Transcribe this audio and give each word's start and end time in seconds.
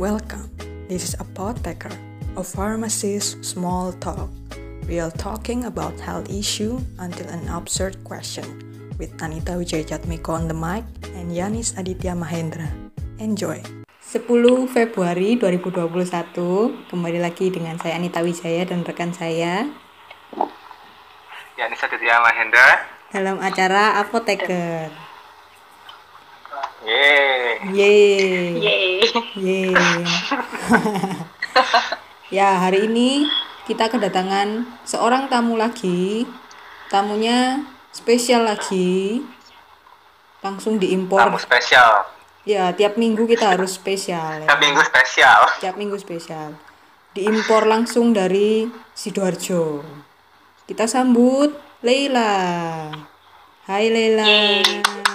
Welcome. 0.00 0.48
This 0.88 1.04
is 1.04 1.12
Apotheker, 1.20 1.92
a 2.36 2.40
pharmacist 2.40 3.44
small 3.44 3.92
talk. 4.00 4.32
We 4.88 4.96
are 5.04 5.12
talking 5.12 5.68
about 5.68 6.00
health 6.00 6.32
issue 6.32 6.80
until 6.96 7.28
an 7.28 7.44
absurd 7.52 8.00
question 8.00 8.44
with 8.96 9.12
Anita 9.20 9.52
Wijayatmiko 9.52 10.32
on 10.32 10.48
the 10.48 10.56
mic 10.56 10.88
and 11.12 11.28
Yanis 11.28 11.76
Aditya 11.76 12.16
Mahendra. 12.16 12.72
Enjoy. 13.20 13.60
10 14.00 14.24
Februari 14.72 15.36
2021, 15.36 16.88
kembali 16.88 17.18
lagi 17.20 17.52
dengan 17.52 17.76
saya 17.76 18.00
Anita 18.00 18.24
Wijaya 18.24 18.64
dan 18.64 18.88
rekan 18.88 19.12
saya 19.12 19.68
Yanis 21.60 21.84
Aditya 21.84 22.16
Mahendra. 22.24 22.92
dalam 23.12 23.36
acara 23.44 24.00
Apotheker. 24.00 25.01
Yeay. 26.92 28.58
Yeay. 28.60 29.00
Yeay. 29.36 29.74
Ya, 32.32 32.64
hari 32.64 32.88
ini 32.88 33.28
kita 33.68 33.92
kedatangan 33.92 34.64
seorang 34.88 35.28
tamu 35.28 35.60
lagi. 35.60 36.24
Tamunya 36.88 37.60
spesial 37.92 38.48
lagi. 38.48 39.20
Langsung 40.40 40.80
diimpor. 40.80 41.20
Tamu 41.20 41.36
spesial. 41.36 42.08
Ya, 42.48 42.72
tiap 42.72 42.96
minggu 42.96 43.28
kita 43.28 43.52
harus 43.52 43.76
spesial. 43.76 44.40
ya. 44.40 44.48
Tiap 44.48 44.60
minggu 44.64 44.80
spesial. 44.80 45.40
Tiap 45.60 45.76
minggu 45.76 45.96
spesial. 46.00 46.56
Diimpor 47.12 47.68
langsung 47.68 48.16
dari 48.16 48.64
Sidoarjo. 48.96 49.84
Kita 50.64 50.88
sambut 50.88 51.52
Leila. 51.84 52.32
Hai 53.68 53.92
Leila. 53.92 54.24
Yeay. 54.24 55.11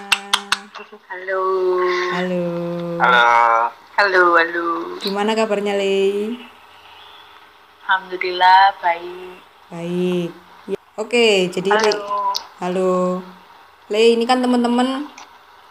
Halo. 1.07 1.39
Halo. 2.11 2.43
Halo. 2.99 3.23
Halo, 3.95 4.23
halo. 4.35 4.67
Gimana 4.99 5.39
kabarnya 5.39 5.79
Le? 5.79 6.35
Alhamdulillah 7.87 8.75
baik. 8.83 9.39
Baik. 9.71 10.29
Ya, 10.67 10.75
Oke, 10.99 11.47
jadi 11.47 11.71
Le, 11.71 11.79
Halo. 11.79 12.35
halo. 12.59 12.93
Le, 13.87 14.19
ini 14.19 14.27
kan 14.27 14.43
teman-teman 14.43 15.07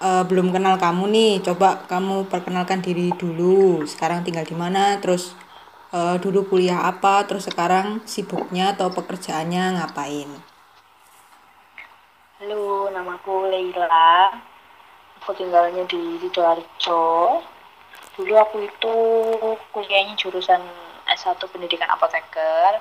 eh, 0.00 0.24
belum 0.24 0.56
kenal 0.56 0.80
kamu 0.80 1.04
nih. 1.12 1.44
Coba 1.44 1.84
kamu 1.84 2.32
perkenalkan 2.32 2.80
diri 2.80 3.12
dulu. 3.12 3.84
Sekarang 3.84 4.24
tinggal 4.24 4.48
di 4.48 4.56
mana? 4.56 4.96
Terus 5.04 5.36
eh, 5.92 6.16
dulu 6.16 6.48
kuliah 6.48 6.88
apa? 6.88 7.28
Terus 7.28 7.44
sekarang 7.44 8.00
sibuknya 8.08 8.72
atau 8.72 8.88
pekerjaannya 8.88 9.84
ngapain? 9.84 10.32
Halo, 12.40 12.88
namaku 12.88 13.52
Leila. 13.52 14.55
Aku 15.26 15.34
tinggalnya 15.34 15.82
di 15.90 16.22
Sidoarjo. 16.22 17.42
Dulu 18.14 18.32
aku 18.38 18.62
itu 18.62 18.96
kuliahnya 19.74 20.14
jurusan 20.14 20.62
S1 21.10 21.42
Pendidikan 21.50 21.90
Apoteker. 21.90 22.78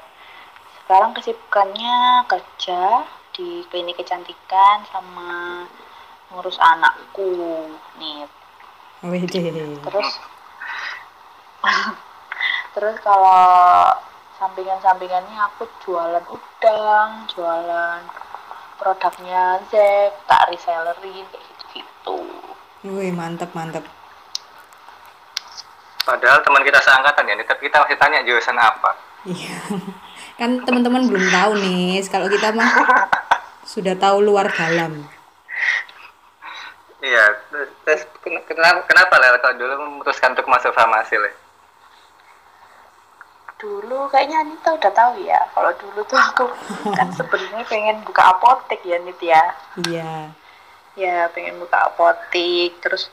Sekarang 0.77 1.17
kesibukannya 1.17 2.29
kerja 2.29 3.01
di 3.33 3.65
klinik 3.73 3.97
kecantikan 3.97 4.85
sama 4.93 5.65
ngurus 6.29 6.61
anakku 6.61 7.33
nih 7.97 8.29
terus 9.81 10.09
terus 12.77 12.95
kalau 13.01 13.89
sampingan-sampingannya 14.37 15.37
aku 15.49 15.65
jualan 15.81 16.25
udang 16.29 17.25
jualan 17.33 18.01
produknya 18.77 19.63
Zep 19.71 20.11
tak 20.27 20.51
resellerin 20.51 21.25
kayak 21.31 21.43
gitu-gitu 21.43 21.54
Wih, 22.85 23.09
mantep 23.09 23.49
mantep. 23.51 23.81
Padahal 26.05 26.37
teman 26.41 26.61
kita 26.61 26.77
seangkatan 26.77 27.25
ya, 27.25 27.35
tapi 27.43 27.65
kita 27.65 27.81
masih 27.81 27.97
tanya 27.97 28.21
jurusan 28.21 28.53
apa. 28.55 28.93
Iya. 29.25 29.57
Kan 30.39 30.61
teman-teman 30.61 31.09
belum 31.09 31.25
tahu 31.27 31.51
nih, 31.57 32.05
kalau 32.07 32.29
kita 32.29 32.53
mah 32.53 32.69
sudah 33.73 33.97
tahu 33.97 34.21
luar 34.21 34.45
dalam. 34.47 35.01
Iya, 37.01 37.25
terus- 37.49 37.73
terus 37.81 38.01
ken- 38.19 38.45
kenapa, 38.45 38.85
kenapa 38.85 39.13
lah 39.17 39.33
kalau 39.39 39.55
dulu 39.55 39.73
memutuskan 39.83 40.37
untuk 40.37 40.45
masuk 40.45 40.69
farmasi 40.71 41.17
Le? 41.17 41.31
dulu 43.55 44.05
kayaknya 44.11 44.43
Anita 44.43 44.67
udah 44.67 44.91
tahu 44.91 45.23
ya 45.23 45.39
kalau 45.55 45.71
dulu 45.79 46.03
tuh 46.03 46.19
aku 46.19 46.43
kan 46.91 47.07
sebenarnya 47.17 47.63
pengen 47.63 48.03
buka 48.03 48.35
apotek 48.35 48.83
ya 48.83 48.99
Nit 48.99 49.15
ya 49.17 49.41
Iya. 49.79 50.27
Ya 50.95 51.27
pengen 51.29 51.57
buka 51.57 51.85
apotek 51.85 52.79
terus 52.79 53.07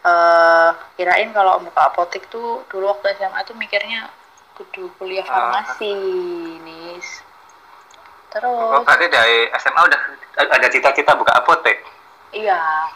eh 0.00 0.68
kirain 0.94 1.30
kalau 1.30 1.58
buka 1.58 1.86
apotek 1.86 2.26
tuh 2.28 2.62
dulu 2.66 2.88
waktu 2.88 3.12
SMA 3.14 3.42
tuh 3.42 3.52
mikirnya 3.52 4.08
kudu 4.54 4.88
kuliah 4.96 5.22
Ah. 5.22 5.52
farmasi 5.52 5.92
nis 6.60 7.20
Oh, 8.28 8.30
terus 8.30 8.84
berarti 8.84 9.08
dari 9.08 9.48
SMA 9.56 9.80
udah 9.82 9.98
ada 10.52 10.66
cita-cita 10.68 11.12
buka 11.12 11.32
apotek. 11.34 11.82
iya 12.30 12.86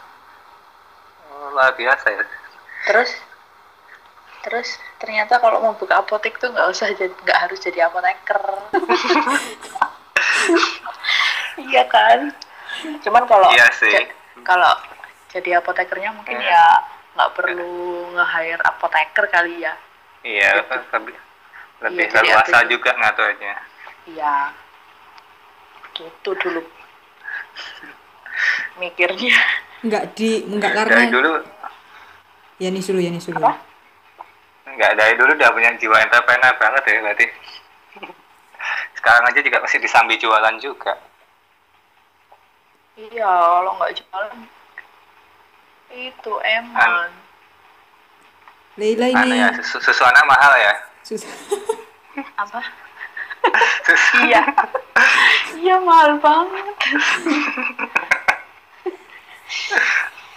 Oh, 1.32 1.48
luar 1.50 1.72
biasa 1.72 2.04
ya. 2.06 2.20
terus 2.84 3.08
terus 4.42 4.76
ternyata 4.98 5.38
kalau 5.38 5.58
mau 5.58 5.72
buka 5.72 5.96
apotek 5.96 6.36
tuh 6.36 6.46
nggak 6.46 6.68
usah 6.68 6.92
jadi 6.92 7.10
nggak 7.16 7.38
harus 7.40 7.58
jadi 7.58 7.88
apoteker 7.88 8.38
iya 11.64 11.82
kan 11.86 12.28
cuman 13.00 13.24
kalau 13.24 13.48
Iya 13.50 13.72
sih. 13.72 13.90
ja- 13.90 14.12
kalau 14.42 14.72
jadi 15.28 15.58
apotekernya 15.58 16.12
mungkin 16.12 16.34
Hmm. 16.34 16.46
ya 16.46 16.82
nggak 17.12 17.32
perlu 17.32 18.08
nge-hire 18.10 18.62
apoteker 18.62 19.28
kali 19.28 19.60
ya 19.60 19.76
Iya, 20.22 20.64
lebih 20.92 21.14
lebih 21.82 22.04
Iya, 22.04 22.14
leluasa 22.16 22.64
juga 22.66 22.94
ngaturnya. 22.94 23.54
iya 24.06 24.54
gitu 25.92 26.34
dulu 26.34 26.62
mikirnya 28.78 29.36
Enggak 29.82 30.14
di 30.14 30.42
enggak 30.42 30.72
Dari 30.72 30.78
karena 30.86 31.10
dulu 31.10 31.42
ya 32.56 32.70
nih 32.70 32.80
dulu 32.80 32.96
ya 32.96 33.10
nih 33.10 33.20
dulu. 33.20 33.36
Apa? 33.36 33.52
Enggak, 34.64 34.94
dari 34.94 35.18
dulu 35.18 35.34
udah 35.34 35.50
punya 35.50 35.74
jiwa 35.74 35.98
entrepreneur 35.98 36.54
banget 36.54 36.82
ya 36.86 37.02
berarti. 37.02 37.26
Sekarang 38.96 39.26
aja 39.26 39.42
juga 39.42 39.58
masih 39.58 39.82
disambi 39.82 40.16
jualan 40.16 40.56
juga. 40.56 40.96
Iya 42.94 43.24
kalau 43.28 43.72
nggak 43.76 43.92
jualan 43.96 44.36
itu 45.92 46.32
emang 46.42 47.08
Leila 48.72 49.04
Anu 49.06 49.28
ini 49.28 49.36
ya, 49.36 49.48
susu, 49.60 49.76
susu 49.82 50.02
anak 50.02 50.24
mahal 50.24 50.52
ya. 50.56 50.72
susah. 51.04 51.28
apa 52.38 52.60
Susu, 53.84 54.14
iya 54.28 54.42
iya 55.54 55.76
mahal 55.78 56.16
banget 56.16 56.76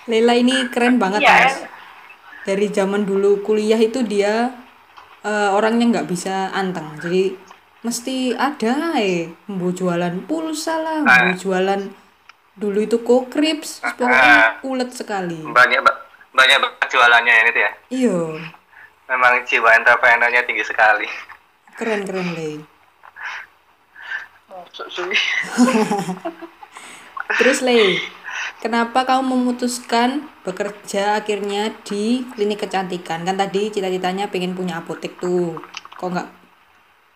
Leila 0.05 0.33
ini 0.35 0.67
keren 0.69 1.01
banget 1.01 1.23
Iya, 1.23 1.33
mas. 1.41 1.57
Dari 2.45 2.67
zaman 2.69 3.07
dulu 3.09 3.41
kuliah 3.41 3.79
itu 3.79 4.05
dia 4.05 4.53
eh, 5.23 5.49
orangnya 5.49 5.97
nggak 5.97 6.07
bisa 6.07 6.53
anteng. 6.53 6.93
Jadi 7.01 7.33
mesti 7.81 8.37
ada 8.37 8.93
eh 9.01 9.33
mau 9.49 9.73
jualan 9.73 10.13
pulsa 10.29 10.77
lah, 10.77 11.01
mau 11.01 11.09
Ah. 11.09 11.33
jualan 11.33 11.81
dulu 12.55 12.79
itu 12.79 12.97
kokrips, 12.99 13.83
pokoknya 13.83 14.63
ulet 14.63 14.89
sekali. 14.91 15.43
banyak 15.43 15.79
ba- 15.83 15.99
banyak 16.31 16.59
jualannya 16.87 17.31
ya 17.31 17.43
itu 17.45 17.59
ya. 17.59 17.71
Iya, 17.89 18.19
Memang 19.05 19.33
jiwa 19.45 19.69
entrepreneurnya 19.75 20.41
tinggi 20.43 20.63
sekali. 20.63 21.07
keren 21.75 22.03
keren 22.03 22.27
sih. 22.33 22.57
Terus 27.37 27.59
Le, 27.59 27.99
kenapa 28.63 29.03
kamu 29.03 29.35
memutuskan 29.35 30.23
bekerja 30.47 31.19
akhirnya 31.19 31.75
di 31.83 32.23
klinik 32.31 32.63
kecantikan? 32.63 33.27
Kan 33.27 33.35
tadi 33.35 33.67
cita-citanya 33.69 34.31
pengen 34.31 34.55
punya 34.55 34.79
apotek 34.79 35.19
tuh. 35.19 35.59
Kok 35.99 36.07
nggak 36.07 36.29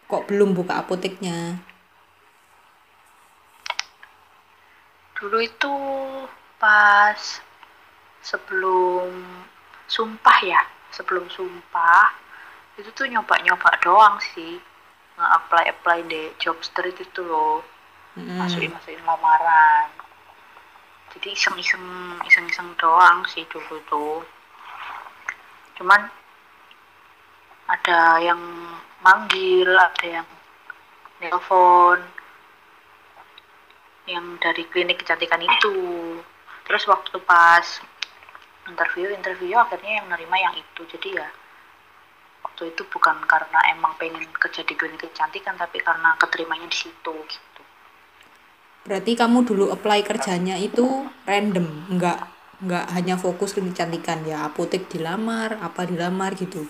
kok 0.10 0.26
belum 0.28 0.52
buka 0.52 0.84
apoteknya? 0.84 1.64
Dulu 5.20 5.38
itu 5.44 5.74
pas 6.56 7.20
sebelum 8.24 9.12
sumpah 9.92 10.40
ya, 10.48 10.62
sebelum 10.96 11.28
sumpah 11.28 12.16
itu 12.80 12.88
tuh 12.96 13.12
nyoba-nyoba 13.12 13.76
doang 13.84 14.16
sih. 14.34 14.56
Nge-apply-apply 15.20 16.08
di 16.08 16.32
job 16.40 16.56
street 16.64 16.96
itu 16.96 17.20
loh. 17.20 17.60
Mm-mm. 18.16 18.40
Masukin 18.40 18.72
masukin 18.72 19.04
lamaran. 19.04 19.92
Jadi 21.12 21.36
iseng-iseng 21.36 21.84
iseng-iseng 22.24 22.72
doang 22.80 23.28
sih 23.28 23.44
dulu 23.52 23.76
tuh. 23.92 24.24
Cuman 25.76 26.08
ada 27.68 28.24
yang 28.24 28.40
manggil, 29.04 29.68
ada 29.76 30.06
yang 30.08 30.28
nelpon 31.20 32.00
yang 34.10 34.42
dari 34.42 34.66
klinik 34.66 35.06
kecantikan 35.06 35.42
itu. 35.46 35.78
Terus 36.66 36.84
waktu 36.90 37.18
pas 37.22 37.66
interview 38.70 39.10
interview 39.14 39.58
akhirnya 39.58 40.02
yang 40.02 40.08
nerima 40.10 40.38
yang 40.38 40.56
itu. 40.58 40.82
Jadi 40.90 41.18
ya 41.18 41.30
waktu 42.46 42.74
itu 42.74 42.82
bukan 42.90 43.18
karena 43.30 43.60
emang 43.74 43.94
pengen 44.02 44.26
kerja 44.36 44.66
di 44.66 44.74
klinik 44.74 45.00
kecantikan 45.00 45.56
tapi 45.56 45.80
karena 45.80 46.18
keterimanya 46.18 46.68
di 46.70 46.78
situ 46.78 47.14
gitu. 47.30 47.62
Berarti 48.86 49.12
kamu 49.14 49.46
dulu 49.46 49.66
apply 49.70 50.02
kerjanya 50.02 50.56
itu 50.58 51.06
random, 51.28 51.68
nggak 51.94 52.20
nggak 52.60 52.86
hanya 52.96 53.16
fokus 53.16 53.54
klinik 53.56 53.76
kecantikan 53.78 54.24
ya, 54.28 54.48
apotek 54.48 54.90
dilamar, 54.92 55.60
apa 55.62 55.86
dilamar 55.88 56.34
gitu. 56.36 56.68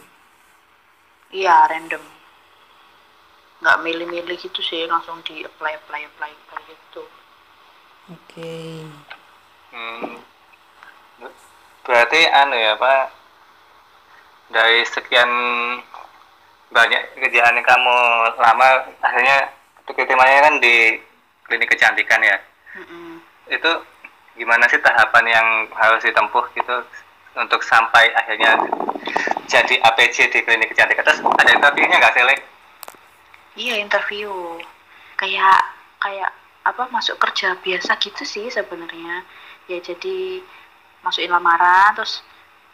iya 1.30 1.69
random. 1.69 2.01
Nggak 3.62 3.77
milih-milih 3.85 4.38
gitu 4.42 4.62
sih 4.65 4.89
langsung 4.89 5.21
di 5.21 5.45
apply 5.45 5.74
apply 5.77 6.01
apply 6.09 6.31
apply 6.33 6.62
gitu 6.65 6.88
Oke. 8.09 8.85
Hmm. 9.69 10.17
Berarti 11.85 12.19
anu 12.29 12.57
ya 12.57 12.73
Pak, 12.77 13.01
dari 14.50 14.81
sekian 14.85 15.29
banyak 16.69 17.01
kerjaan 17.17 17.57
yang 17.57 17.65
kamu 17.65 17.97
lama, 18.38 18.67
akhirnya 19.01 19.50
keterimanya 19.89 20.50
kan 20.50 20.56
di 20.61 21.01
klinik 21.50 21.69
kecantikan 21.73 22.21
ya. 22.21 22.38
Mm-mm. 22.77 23.21
Itu 23.50 23.71
gimana 24.38 24.69
sih 24.69 24.77
tahapan 24.81 25.25
yang 25.25 25.47
harus 25.73 26.06
ditempuh 26.06 26.45
gitu 26.53 26.85
untuk 27.33 27.61
sampai 27.65 28.13
akhirnya 28.13 28.57
jadi 29.50 29.81
APC 29.81 30.29
di 30.29 30.45
klinik 30.45 30.73
kecantikan? 30.73 31.06
Terus 31.06 31.25
ada 31.25 31.51
interviewnya 31.57 31.97
nggak 31.97 32.13
sih? 32.13 32.23
Iya 33.57 33.81
interview 33.81 34.29
kayak 35.17 35.57
kayak 36.00 36.31
apa 36.63 36.91
masuk 36.91 37.15
kerja 37.17 37.56
biasa 37.59 37.95
gitu 38.03 38.23
sih 38.27 38.47
sebenarnya 38.51 39.23
ya 39.71 39.79
jadi 39.79 40.44
masukin 41.03 41.31
lamaran 41.31 41.95
terus 41.95 42.19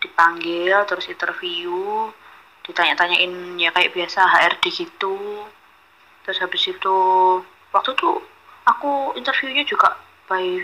dipanggil 0.01 0.85
terus 0.89 1.05
interview 1.09 2.09
ditanya-tanyain 2.65 3.61
ya 3.61 3.69
kayak 3.69 3.93
biasa 3.93 4.25
HRD 4.25 4.63
gitu 4.73 5.45
terus 6.25 6.41
habis 6.41 6.65
itu 6.65 6.97
waktu 7.69 7.93
tuh 7.93 8.17
aku 8.65 9.13
interviewnya 9.13 9.61
juga 9.69 9.93
by 10.25 10.57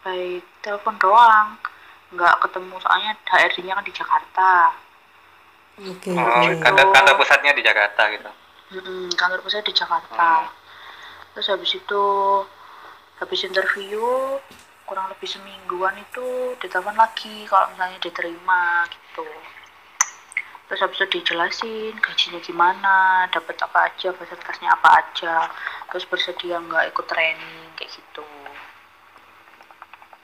by 0.00 0.40
telepon 0.64 0.96
doang 0.96 1.60
nggak 2.12 2.40
ketemu 2.40 2.74
soalnya 2.80 3.12
HRD-nya 3.28 3.76
kan 3.76 3.84
di 3.84 3.94
Jakarta 3.94 4.52
Oke. 5.80 6.12
Oh, 6.12 6.20
oke. 6.20 6.60
kantor, 6.60 6.86
kantor 6.92 7.14
pusatnya 7.16 7.56
di 7.56 7.64
Jakarta 7.64 8.02
gitu. 8.12 8.30
Mm-mm, 8.76 9.08
kantor 9.16 9.40
pusat 9.40 9.64
di 9.64 9.72
Jakarta. 9.72 10.52
Terus 11.32 11.48
habis 11.48 11.72
itu 11.72 12.04
habis 13.22 13.46
interview 13.46 14.02
kurang 14.82 15.06
lebih 15.14 15.30
semingguan 15.30 15.94
itu 15.94 16.58
ditelepon 16.58 16.98
lagi 16.98 17.46
kalau 17.46 17.70
misalnya 17.70 18.02
diterima 18.02 18.82
gitu. 18.90 19.24
Terus 20.66 20.80
habis 20.82 20.98
itu 20.98 21.20
dijelasin 21.20 21.94
gajinya 22.02 22.40
gimana, 22.42 22.96
dapat 23.30 23.56
apa 23.62 23.92
aja, 23.92 24.10
fasilitasnya 24.10 24.68
apa 24.74 24.88
aja, 25.04 25.46
terus 25.92 26.08
bersedia 26.08 26.58
nggak 26.58 26.90
ikut 26.90 27.06
training 27.06 27.70
kayak 27.78 27.92
gitu. 27.94 28.26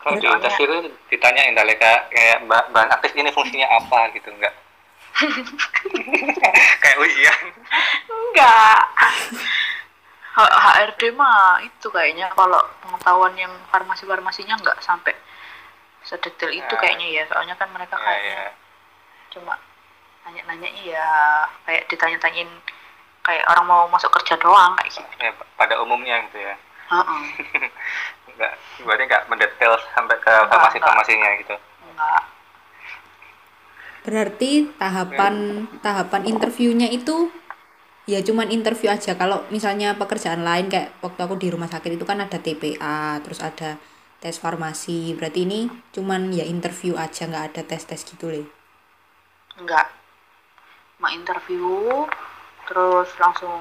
Kalau 0.02 0.16
di 0.18 0.26
interview 0.26 0.66
itu 0.66 0.78
ditanyain 1.12 1.52
Dalek 1.52 1.78
kayak 1.78 2.02
kayak 2.10 2.38
ba- 2.48 2.68
bahan 2.72 2.90
aktif 2.96 3.12
ini 3.14 3.30
fungsinya 3.30 3.68
apa 3.78 4.10
gitu 4.16 4.32
enggak? 4.32 4.54
kayak 6.82 6.98
ujian. 7.02 7.44
Enggak. 8.08 8.82
HRD 10.38 11.02
mah 11.12 11.58
itu 11.60 11.86
kayaknya 11.90 12.30
kalau 12.30 12.62
pengetahuan 12.78 13.34
yang 13.34 13.50
farmasi-farmasinya 13.68 14.54
enggak 14.54 14.78
sampai 14.78 15.10
sedetail 16.06 16.54
itu 16.54 16.74
Ya. 16.74 16.78
kayaknya 16.78 17.06
ya. 17.10 17.22
Soalnya 17.26 17.54
kan 17.54 17.68
mereka 17.68 17.98
Ya, 17.98 18.04
kayaknya 18.04 18.36
ya. 18.38 18.50
cuma 19.28 19.54
nanya-nanya 20.24 20.70
ya 20.78 21.08
kayak 21.64 21.88
ditanya-tanyain 21.88 22.48
kayak 23.20 23.44
orang 23.50 23.66
mau 23.66 23.82
masuk 23.88 24.08
kerja 24.14 24.38
doang 24.38 24.78
kayak 24.78 24.94
gitu. 24.94 25.10
Ya, 25.18 25.32
pada 25.56 25.74
umumnya 25.82 26.22
gitu 26.30 26.38
ya. 26.38 26.54
Heeh. 26.88 27.20
Enggak, 28.30 28.52
berarti 28.86 29.02
enggak 29.02 29.22
mendetail 29.26 29.74
sampai 29.92 30.16
ke 30.16 30.30
Enggak, 30.30 30.46
farmasi-farmasinya 30.48 31.30
gitu. 31.42 31.54
Enggak. 31.90 32.22
Berarti 34.06 34.50
tahapan 34.78 35.34
tahapan 35.82 36.22
interviewnya 36.24 36.88
itu 36.88 37.28
ya 38.08 38.24
cuman 38.24 38.48
interview 38.48 38.88
aja. 38.88 39.12
Kalau 39.20 39.44
misalnya 39.52 39.92
pekerjaan 40.00 40.40
lain 40.40 40.72
kayak 40.72 40.96
waktu 41.04 41.20
aku 41.20 41.36
di 41.36 41.52
rumah 41.52 41.68
sakit 41.68 42.00
itu 42.00 42.08
kan 42.08 42.24
ada 42.24 42.40
TPA, 42.40 43.20
terus 43.20 43.44
ada 43.44 43.76
tes 44.18 44.40
farmasi. 44.40 45.12
Berarti 45.12 45.44
ini 45.44 45.68
cuman 45.92 46.32
ya 46.32 46.48
interview 46.48 46.96
aja, 46.96 47.28
nggak 47.28 47.52
ada 47.52 47.62
tes-tes 47.68 48.08
gitu 48.08 48.32
le. 48.32 48.48
Enggak. 49.60 49.92
Mau 50.98 51.12
interview 51.12 52.08
terus 52.64 53.12
langsung 53.20 53.60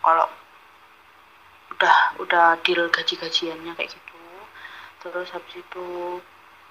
kalau 0.00 0.26
udah 1.76 1.96
udah 2.18 2.46
deal 2.64 2.88
gaji-gajiannya 2.88 3.76
kayak 3.76 3.92
gitu. 3.92 4.20
Terus 5.04 5.28
habis 5.36 5.54
itu 5.60 5.86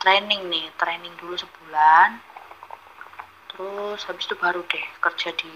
training 0.02 0.50
nih, 0.50 0.74
training 0.82 1.14
dulu 1.22 1.38
sebulan. 1.38 2.18
Terus 3.54 4.02
habis 4.10 4.26
itu 4.26 4.36
baru 4.42 4.66
deh 4.66 4.86
kerja 5.04 5.30
di 5.38 5.54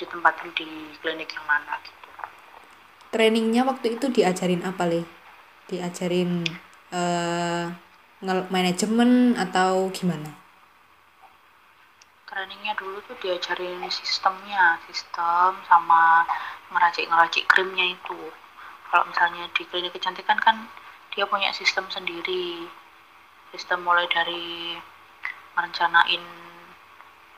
ditempatin 0.00 0.50
di 0.56 0.66
klinik 1.00 1.30
yang 1.32 1.46
mana 1.46 1.78
gitu. 1.82 2.08
Trainingnya 3.14 3.62
waktu 3.62 3.98
itu 3.98 4.10
diajarin 4.10 4.66
apa 4.66 4.84
le? 4.90 5.02
Diajarin 5.70 6.42
ngel- 8.22 8.48
manajemen 8.50 9.38
atau 9.38 9.88
gimana? 9.94 10.44
trainingnya 12.34 12.74
dulu 12.74 12.98
tuh 13.06 13.14
diajarin 13.22 13.78
sistemnya 13.86 14.74
sistem 14.90 15.54
sama 15.70 16.26
ngeracik-ngeracik 16.74 17.46
krimnya 17.46 17.94
itu 17.94 18.20
kalau 18.90 19.06
misalnya 19.06 19.46
di 19.54 19.62
klinik 19.70 19.94
kecantikan 19.94 20.42
kan 20.42 20.66
dia 21.14 21.30
punya 21.30 21.54
sistem 21.54 21.86
sendiri 21.94 22.66
sistem 23.54 23.86
mulai 23.86 24.10
dari 24.10 24.74
merencanain 25.54 26.24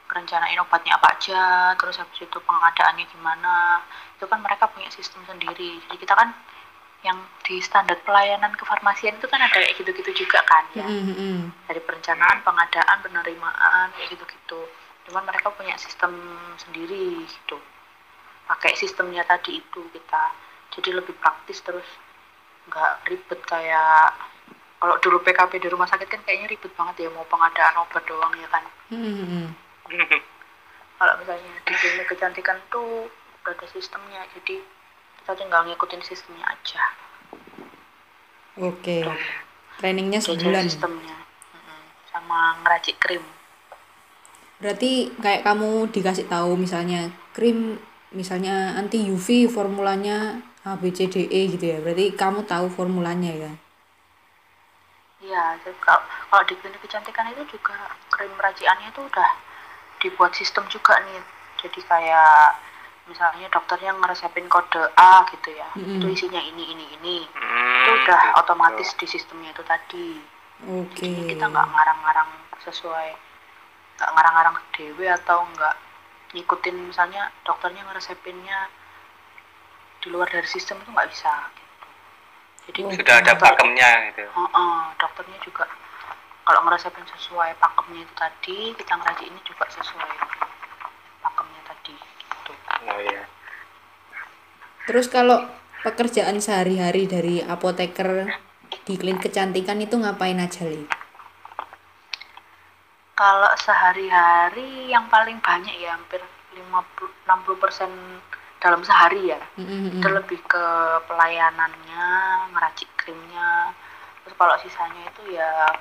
merencanain 0.06 0.58
obatnya 0.62 0.96
apa 0.96 1.18
aja 1.18 1.74
terus 1.78 1.98
habis 1.98 2.20
itu 2.22 2.38
pengadaannya 2.38 3.04
gimana 3.10 3.82
itu 4.14 4.24
kan 4.26 4.38
mereka 4.40 4.70
punya 4.70 4.88
sistem 4.94 5.22
sendiri 5.26 5.82
jadi 5.86 5.96
kita 5.98 6.14
kan 6.14 6.30
yang 7.04 7.18
di 7.46 7.62
standar 7.62 7.98
pelayanan 8.02 8.50
kefarmasian 8.58 9.14
itu 9.18 9.26
kan 9.30 9.38
ada 9.38 9.52
kayak 9.54 9.78
gitu-gitu 9.78 10.26
juga 10.26 10.42
kan 10.42 10.64
ya 10.74 10.86
dari 11.66 11.80
perencanaan, 11.82 12.42
pengadaan, 12.46 12.98
penerimaan 13.02 13.90
kayak 13.94 14.16
gitu-gitu. 14.16 14.60
Cuman 15.06 15.22
mereka 15.26 15.50
punya 15.54 15.74
sistem 15.78 16.14
sendiri 16.58 17.26
gitu. 17.26 17.58
Pakai 18.46 18.74
sistemnya 18.78 19.26
tadi 19.26 19.58
itu 19.58 19.80
kita. 19.90 20.24
Jadi 20.78 20.90
lebih 20.94 21.14
praktis 21.18 21.62
terus 21.62 21.86
nggak 22.66 23.06
ribet 23.06 23.40
kayak 23.46 24.14
kalau 24.76 24.98
dulu 25.00 25.22
PKP 25.22 25.62
di 25.62 25.68
rumah 25.70 25.86
sakit 25.86 26.06
kan 26.10 26.20
kayaknya 26.26 26.50
ribet 26.50 26.72
banget 26.74 27.06
ya 27.06 27.08
mau 27.14 27.26
pengadaan 27.26 27.82
obat 27.82 28.02
doang 28.06 28.34
ya 28.38 28.48
kan. 28.50 28.64
Mm, 28.90 29.02
mm, 29.02 29.26
mm. 29.26 29.48
Kalau 30.98 31.14
misalnya 31.20 31.52
di 31.68 31.74
klinik 31.76 32.08
kecantikan 32.08 32.56
tuh 32.72 33.06
udah 33.44 33.52
ada 33.52 33.66
sistemnya 33.70 34.26
jadi 34.34 34.58
kita 35.22 35.32
tinggal 35.38 35.62
ngikutin 35.68 36.02
sistemnya 36.02 36.46
aja. 36.50 36.82
Oke. 38.56 39.04
Trainingnya 39.76 40.18
Diajarin 40.24 40.40
sebulan. 40.40 40.64
sistemnya. 40.66 41.16
Sama 42.08 42.56
ngeracik 42.64 42.96
krim. 42.96 43.20
Berarti 44.56 45.12
kayak 45.20 45.44
kamu 45.44 45.92
dikasih 45.92 46.26
tahu 46.32 46.56
misalnya 46.56 47.12
krim 47.36 47.76
misalnya 48.16 48.72
anti 48.80 49.04
UV 49.04 49.52
formulanya 49.52 50.40
A 50.64 50.80
B 50.80 50.88
C 50.90 51.04
D 51.06 51.28
E 51.28 51.52
gitu 51.52 51.76
ya. 51.76 51.78
Berarti 51.84 52.16
kamu 52.16 52.48
tahu 52.48 52.72
formulanya 52.72 53.30
ya. 53.36 53.52
Iya, 55.20 55.58
kalau, 55.84 56.02
kalau 56.32 56.44
di 56.48 56.54
klinik 56.56 56.80
kecantikan 56.80 57.28
itu 57.36 57.44
juga 57.52 57.76
krim 58.08 58.32
raciannya 58.40 58.88
itu 58.88 59.00
udah 59.04 59.30
dibuat 60.06 60.32
sistem 60.32 60.62
juga 60.70 60.94
nih. 61.02 61.18
Jadi 61.66 61.82
kayak 61.82 62.62
misalnya 63.06 63.46
dokternya 63.50 63.94
ngeresepin 63.98 64.46
kode 64.46 64.82
A 64.94 65.26
gitu 65.30 65.50
ya, 65.54 65.66
Mm-mm. 65.74 65.98
itu 65.98 66.06
isinya 66.10 66.38
ini 66.38 66.74
ini 66.74 66.84
ini. 66.98 67.16
Hmm, 67.34 67.82
Itu 67.82 67.90
udah 68.02 68.20
gitu. 68.22 68.38
otomatis 68.42 68.88
di 68.94 69.06
sistemnya 69.06 69.50
itu 69.50 69.62
tadi. 69.66 70.08
Oke. 70.66 71.02
Jadi 71.06 71.34
kita 71.34 71.44
nggak 71.46 71.66
ngarang-ngarang 71.70 72.30
sesuai, 72.66 73.10
nggak 73.98 74.10
ngarang-ngarang 74.10 74.56
dewe 74.74 75.06
atau 75.10 75.42
nggak 75.54 75.74
ngikutin 76.34 76.76
misalnya 76.90 77.30
dokternya 77.46 77.86
ngeresepinnya 77.86 78.66
di 80.02 80.10
luar 80.10 80.26
dari 80.26 80.46
sistem 80.46 80.82
itu 80.82 80.90
nggak 80.90 81.10
bisa. 81.10 81.32
Gitu. 81.54 81.62
Jadi 82.66 82.78
Oh. 82.82 82.90
Sudah 82.90 83.14
ada 83.22 83.32
pakemnya 83.38 83.90
gitu. 84.10 84.22
Heeh, 84.26 84.78
dokternya 84.98 85.38
juga 85.46 85.64
kalau 86.46 86.60
ngerasapin 86.62 87.02
sesuai 87.10 87.58
pakemnya 87.58 88.06
itu 88.06 88.14
tadi, 88.14 88.58
kita 88.78 88.92
ngeracik 88.94 89.26
ini 89.26 89.40
juga 89.42 89.66
sesuai 89.66 90.12
pakemnya 91.26 91.62
tadi 91.66 91.94
gitu. 91.98 92.52
Oh 92.86 93.00
iya. 93.02 93.26
Terus 94.86 95.10
kalau 95.10 95.42
pekerjaan 95.82 96.38
sehari-hari 96.38 97.10
dari 97.10 97.42
apoteker 97.42 98.30
di 98.86 98.94
klinik 98.94 99.26
kecantikan 99.26 99.82
itu 99.82 99.98
ngapain 99.98 100.38
aja, 100.38 100.62
Li? 100.62 100.86
Kalau 103.18 103.50
sehari-hari 103.58 104.86
yang 104.86 105.10
paling 105.10 105.42
banyak 105.42 105.74
ya 105.82 105.98
hampir 105.98 106.22
50 106.54 107.26
60 107.26 107.58
persen 107.58 107.90
dalam 108.56 108.80
sehari 108.80 109.30
ya 109.30 109.40
Mm-mm. 109.60 110.00
itu 110.00 110.08
lebih 110.08 110.40
ke 110.48 110.66
pelayanannya 111.04 112.08
ngeracik 112.56 112.88
krimnya 112.96 113.70
terus 114.24 114.34
kalau 114.40 114.56
sisanya 114.64 115.02
itu 115.12 115.36
ya 115.36 115.76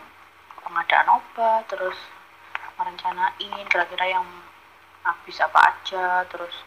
pengadaan 0.65 1.07
obat 1.13 1.63
terus 1.69 1.95
merencanain 2.75 3.65
kira-kira 3.69 4.19
yang 4.19 4.25
habis 5.05 5.37
apa 5.39 5.59
aja 5.71 6.25
terus 6.27 6.65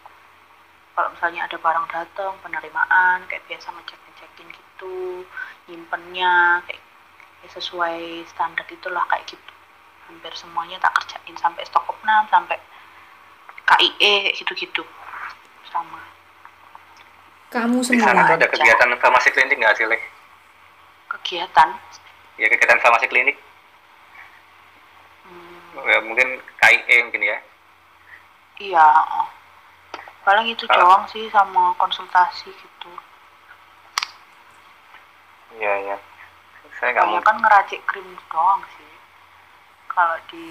kalau 0.95 1.11
misalnya 1.15 1.47
ada 1.47 1.59
barang 1.59 1.87
datang 1.91 2.35
penerimaan 2.43 3.27
kayak 3.27 3.43
biasa 3.51 3.71
ngecek 3.71 3.99
ngecekin 3.99 4.49
gitu 4.51 5.27
nyimpennya 5.69 6.63
kayak 6.67 6.83
ya 7.39 7.49
sesuai 7.55 8.27
standar 8.27 8.67
itulah 8.67 9.07
kayak 9.07 9.23
gitu. 9.31 9.53
Hampir 10.11 10.33
semuanya 10.35 10.81
tak 10.83 10.97
kerjain 10.99 11.37
sampai 11.39 11.63
stok 11.69 11.87
opnam 11.87 12.27
sampai 12.33 12.59
KIE 13.69 14.33
gitu-gitu. 14.35 14.83
Sama. 15.71 16.01
Kamu 17.53 17.79
Di 17.85 18.01
sana 18.01 18.25
semua. 18.25 18.29
tuh 18.29 18.37
ada 18.41 18.49
kegiatan 18.49 18.89
farmasi 18.99 19.29
klinik 19.31 19.57
nggak 19.61 19.77
sih, 19.79 19.87
Le? 19.87 19.99
kegiatan? 21.09 21.69
Ya 22.37 22.47
kegiatan 22.49 22.81
farmasi 22.81 23.07
klinik, 23.09 23.37
ya, 25.87 25.99
mungkin 26.03 26.29
KIE 26.57 26.97
mungkin 27.07 27.23
ya. 27.23 27.39
iya 28.59 28.87
oh. 29.15 29.29
paling 30.25 30.51
itu 30.51 30.67
Kalau- 30.67 30.83
doang 30.83 31.05
sih 31.09 31.31
sama 31.31 31.73
konsultasi 31.79 32.51
gitu 32.51 32.91
Iya, 35.59 35.75
iya. 35.81 35.97
Saya 36.79 36.93
nggak 36.95 37.07
mau. 37.09 37.23
kan 37.25 37.37
ngeracik 37.41 37.81
krim 37.89 38.07
doang 38.31 38.63
sih 38.77 38.93
kalau 39.89 40.15
di 40.31 40.47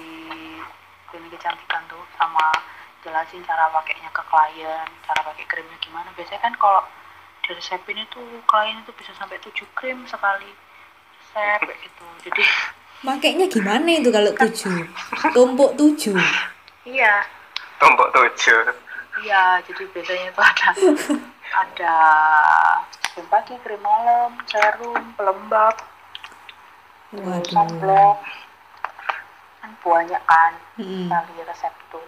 klinik 1.08 1.32
kecantikan 1.32 1.80
tuh 1.88 2.02
sama 2.20 2.52
jelasin 3.00 3.40
cara 3.46 3.70
pakainya 3.72 4.10
ke 4.12 4.20
klien 4.28 4.88
cara 5.06 5.20
pakai 5.24 5.46
krimnya 5.48 5.78
gimana 5.80 6.10
biasanya 6.12 6.42
kan 6.44 6.52
kalau 6.60 6.84
di 7.40 7.56
resepin 7.56 7.96
itu 7.96 8.20
klien 8.44 8.76
itu 8.84 8.92
bisa 8.92 9.14
sampai 9.16 9.40
7 9.40 9.54
krim 9.72 10.04
sekali 10.04 10.52
resep 11.16 11.62
gitu 11.80 12.04
jadi 12.28 12.42
Makainya 13.00 13.46
gimana 13.46 13.88
itu 13.88 14.10
kalau 14.10 14.30
tujuh? 14.32 14.74
Tumpuk 15.30 15.74
tujuh. 15.74 16.18
iya 16.82 17.22
Tombok 17.78 18.10
tujuh. 18.10 18.74
iya 19.18 19.58
jadi 19.62 19.82
biasanya 19.88 20.30
itu 20.30 20.40
ada 20.40 20.68
ada 21.62 21.94
krim 23.08 23.26
pagi 23.28 23.54
krim 23.60 23.78
malam 23.78 24.30
serum 24.46 24.94
pelembab 25.14 25.74
Waduh. 27.10 27.42
sunblock 27.44 28.18
kan 29.58 29.70
banyak 29.80 30.22
kan 30.22 30.52
Mm-mm. 30.76 31.06
kali 31.08 31.34
resep 31.42 31.74
tuh 31.88 32.06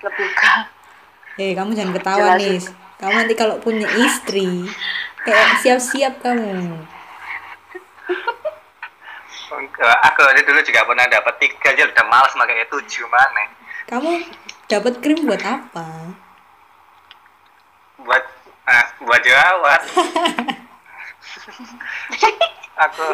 lebih 0.00 0.30
ke 0.32 0.54
Eh, 1.36 1.50
kamu 1.52 1.74
jangan 1.74 1.90
ketawa 1.98 2.18
Jelasin. 2.38 2.38
nih. 2.38 2.62
Kamu 2.94 3.14
nanti 3.18 3.34
kalau 3.34 3.58
punya 3.58 3.90
istri, 3.98 4.70
kayak 5.20 5.58
siap-siap 5.58 6.22
kamu. 6.22 6.78
Enggak, 9.52 9.98
aku 10.08 10.24
aja 10.24 10.40
dulu 10.40 10.60
juga 10.64 10.88
pernah 10.88 11.04
dapat 11.04 11.34
tiga 11.36 11.76
aja 11.76 11.84
udah 11.84 12.04
males 12.08 12.32
makanya 12.40 12.64
tujuh 12.72 13.04
mana. 13.12 13.44
Kamu 13.84 14.24
dapat 14.72 15.04
krim 15.04 15.28
buat 15.28 15.44
apa? 15.44 16.16
Buat 18.00 18.24
ah, 18.64 18.86
buat 19.04 19.20
jerawat. 19.20 19.82
aku 22.88 23.04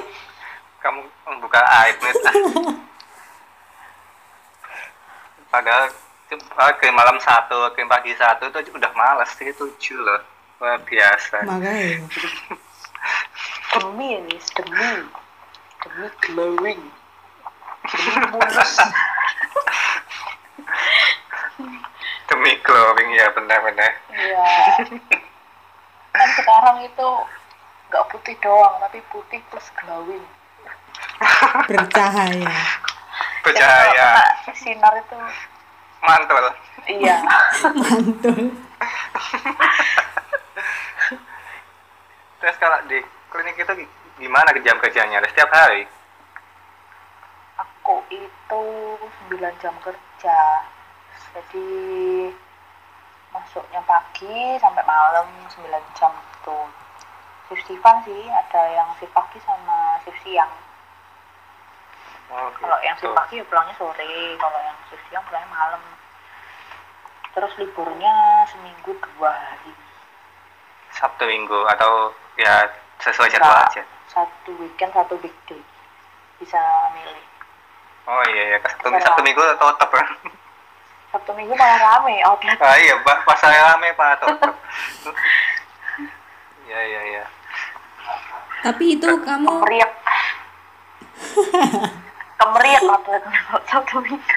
kamu 0.78 1.00
buka 1.42 1.60
aib 1.84 1.98
nih. 1.98 2.14
Padahal 5.50 5.90
ah, 6.54 6.72
krim 6.78 6.94
malam 6.94 7.18
satu, 7.18 7.74
krim 7.74 7.90
pagi 7.90 8.14
satu 8.14 8.54
itu 8.54 8.70
udah 8.78 8.94
males 8.94 9.34
sih 9.34 9.50
tujuh 9.58 9.98
loh. 9.98 10.22
Wah 10.62 10.78
biasa. 10.86 11.42
Makanya. 11.42 12.06
demi 13.70 14.18
ini 14.18 14.36
demi 14.54 14.86
demi 15.80 16.08
glowing 16.22 16.80
demi 17.88 18.12
mulus 18.30 18.74
Demi 22.30 22.52
glowing 22.62 23.10
ya 23.18 23.26
benar-benar. 23.34 23.92
iya 24.14 24.46
kan 26.14 26.28
sekarang 26.38 26.78
itu 26.86 27.08
nggak 27.90 28.04
putih 28.14 28.36
doang 28.38 28.78
tapi 28.80 29.02
putih 29.10 29.40
plus 29.50 29.66
glowing 29.82 30.22
Bercahaya. 31.68 32.48
Kena 33.42 34.54
sinar 34.54 34.94
itu 35.00 35.16
Mantul. 36.00 36.44
iya 36.86 37.16
Mantul. 37.76 38.52
Terus 42.40 42.56
kalau 42.56 42.78
di 42.88 42.98
klinik 43.28 43.56
itu 43.58 43.72
gimana 44.20 44.52
jam 44.60 44.76
kerjanya? 44.78 45.24
Setiap 45.24 45.48
hari? 45.50 45.88
aku 47.90 48.06
itu 48.14 48.64
9 49.32 49.62
jam 49.62 49.74
kerja. 49.82 50.38
Jadi 51.34 51.68
masuknya 53.34 53.80
pagi 53.82 54.58
sampai 54.62 54.84
malam 54.86 55.26
9 55.50 55.96
jam 55.98 56.12
itu. 56.14 56.58
Shift 57.50 57.66
shiftan 57.66 57.96
sih 58.06 58.22
ada 58.30 58.62
yang 58.70 58.88
shift 59.02 59.10
pagi 59.10 59.42
sama 59.42 59.98
shift 60.06 60.20
siang. 60.22 60.52
Oh, 62.30 62.46
kalau 62.54 62.78
yang 62.86 62.94
shift 63.02 63.10
pagi 63.10 63.42
ya 63.42 63.44
pulangnya 63.50 63.74
sore 63.74 64.38
kalau 64.38 64.58
yang 64.62 64.78
shift 64.86 65.02
siang 65.10 65.24
pulangnya 65.26 65.50
malam. 65.50 65.82
Terus 67.34 67.52
liburnya 67.58 68.46
seminggu 68.46 68.94
dua 68.94 69.34
hari. 69.34 69.74
Sabtu 70.94 71.26
Minggu 71.26 71.58
atau 71.70 72.14
ya 72.38 72.66
sesuai 73.00 73.28
jadwal 73.28 73.56
aja. 73.58 73.82
satu 74.06 74.50
weekend 74.56 74.92
satu 74.92 75.14
weekday 75.18 75.60
bisa 76.36 76.60
milih 76.94 77.24
Oh 78.04 78.22
iya 78.26 78.42
ya, 78.50 78.58
Sabtu, 78.58 78.90
Terserah. 78.90 79.02
Sabtu 79.06 79.22
Minggu 79.22 79.42
tutup 79.54 79.90
kan. 79.90 80.06
sabtu 81.10 81.30
minggu 81.32 81.52
malah 81.52 81.78
rame 81.78 82.22
outlet 82.22 82.58
Ah 82.58 82.74
iya, 82.74 82.94
pas 83.02 83.34
saya 83.36 83.60
rame 83.68 83.90
Pak 83.92 84.18
tutup. 84.18 84.54
Iya 86.64 86.80
iya 86.80 87.00
iya. 87.04 87.24
Tapi 88.62 88.94
itu 88.94 89.06
kamu 89.20 89.46
kemeriak 89.48 89.92
kemeriak 92.40 92.82
outletnya 92.84 93.38
kalau 93.44 93.62
sabtu 93.64 93.96
minggu 94.00 94.36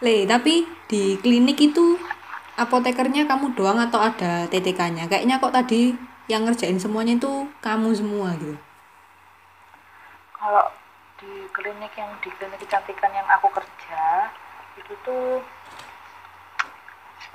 Le, 0.00 0.28
tapi 0.28 0.54
di 0.84 1.16
klinik 1.16 1.56
itu 1.58 1.96
apotekernya 2.54 3.26
kamu 3.26 3.54
doang 3.58 3.78
atau 3.78 3.98
ada 3.98 4.46
TTK-nya? 4.50 5.10
Kayaknya 5.10 5.42
kok 5.42 5.54
tadi 5.54 5.94
yang 6.24 6.48
ngerjain 6.48 6.80
semuanya 6.80 7.20
itu 7.20 7.48
kamu 7.60 7.92
semua 7.92 8.32
gitu. 8.40 8.56
kalau 10.32 10.64
di 11.20 11.48
klinik 11.52 11.92
yang 11.96 12.08
di 12.20 12.28
klinik 12.36 12.60
kecantikan 12.64 13.12
yang 13.12 13.28
aku 13.28 13.48
kerja 13.52 14.28
itu 14.80 14.92
tuh 15.04 15.40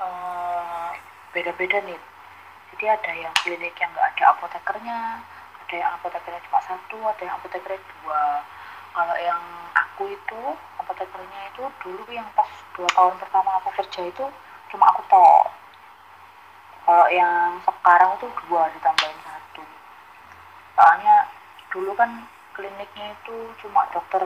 eh, 0.02 0.90
beda-beda 1.34 1.78
nih 1.86 2.02
jadi 2.74 2.98
ada 2.98 3.12
yang 3.14 3.34
klinik 3.46 3.78
yang 3.78 3.90
nggak 3.94 4.10
ada 4.18 4.24
apotekernya 4.34 5.22
ada 5.66 5.76
yang 5.78 5.92
apotekernya 6.02 6.42
cuma 6.50 6.62
satu 6.66 6.98
ada 7.06 7.22
yang 7.22 7.36
apotekernya 7.38 7.82
dua 8.02 8.22
kalau 8.94 9.16
yang 9.22 9.42
aku 9.78 10.10
itu 10.10 10.42
apotekernya 10.82 11.40
itu 11.54 11.64
dulu 11.86 12.04
yang 12.10 12.26
pas 12.34 12.50
dua 12.74 12.90
tahun 12.98 13.22
pertama 13.22 13.62
aku 13.62 13.70
kerja 13.78 14.02
itu 14.10 14.26
cuma 14.70 14.86
aku 14.94 15.02
tok 15.10 15.44
kalau 16.90 17.06
yang 17.14 17.62
sekarang 17.62 18.18
tuh 18.18 18.30
dua 18.50 18.66
ditambahin 18.74 19.20
satu. 19.22 19.62
Soalnya 20.74 21.30
dulu 21.70 21.94
kan 21.94 22.26
kliniknya 22.58 23.14
itu 23.14 23.36
cuma 23.62 23.86
dokter 23.94 24.26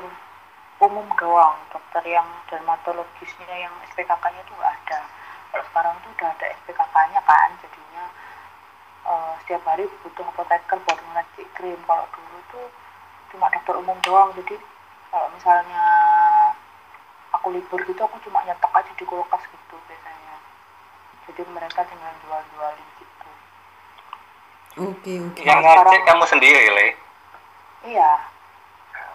umum 0.80 1.08
doang 1.20 1.60
dokter 1.72 2.04
yang 2.08 2.24
dermatologisnya 2.48 3.52
yang 3.52 3.76
SPKK-nya 3.92 4.48
itu 4.48 4.54
nggak 4.56 4.74
ada. 4.80 5.00
Kalau 5.52 5.64
sekarang 5.68 5.94
tuh 6.08 6.12
udah 6.16 6.30
ada 6.40 6.48
SPKK-nya 6.64 7.20
kan 7.28 7.50
jadinya 7.60 8.06
eh, 9.12 9.32
setiap 9.44 9.64
hari 9.68 9.84
butuh 10.00 10.24
apoteker 10.24 10.80
buat 10.88 11.00
ngeracik 11.04 11.48
krim. 11.60 11.80
Kalau 11.84 12.08
dulu 12.16 12.38
tuh 12.48 12.66
cuma 13.36 13.52
dokter 13.52 13.76
umum 13.76 13.98
doang 14.08 14.32
jadi 14.40 14.56
kalau 15.12 15.28
misalnya 15.36 15.84
aku 17.34 17.50
libur 17.54 17.82
gitu 17.84 18.02
aku 18.02 18.18
cuma 18.24 18.46
nyetok 18.46 18.72
aja 18.72 18.92
di 18.94 19.06
kulkas 19.06 19.42
gitu 19.50 19.76
biasanya 19.90 20.33
jadi 21.28 21.42
mereka 21.50 21.82
tinggal 21.88 22.14
jual-jualin 22.24 22.88
gitu 23.00 23.30
Oke, 24.74 25.14
oke. 25.22 25.42
Yang 25.46 25.60
ngajak 25.62 26.02
kamu 26.10 26.26
sendiri, 26.26 26.66
Le. 26.74 26.88
iya 27.86 28.12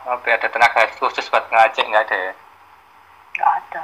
Oh, 0.09 0.17
ada 0.17 0.49
tenaga 0.49 0.89
khusus 0.97 1.29
buat 1.29 1.45
ngajak 1.53 1.85
nggak 1.85 2.05
ada 2.09 2.17
ya? 2.17 2.33
nggak 3.37 3.51
ada 3.61 3.83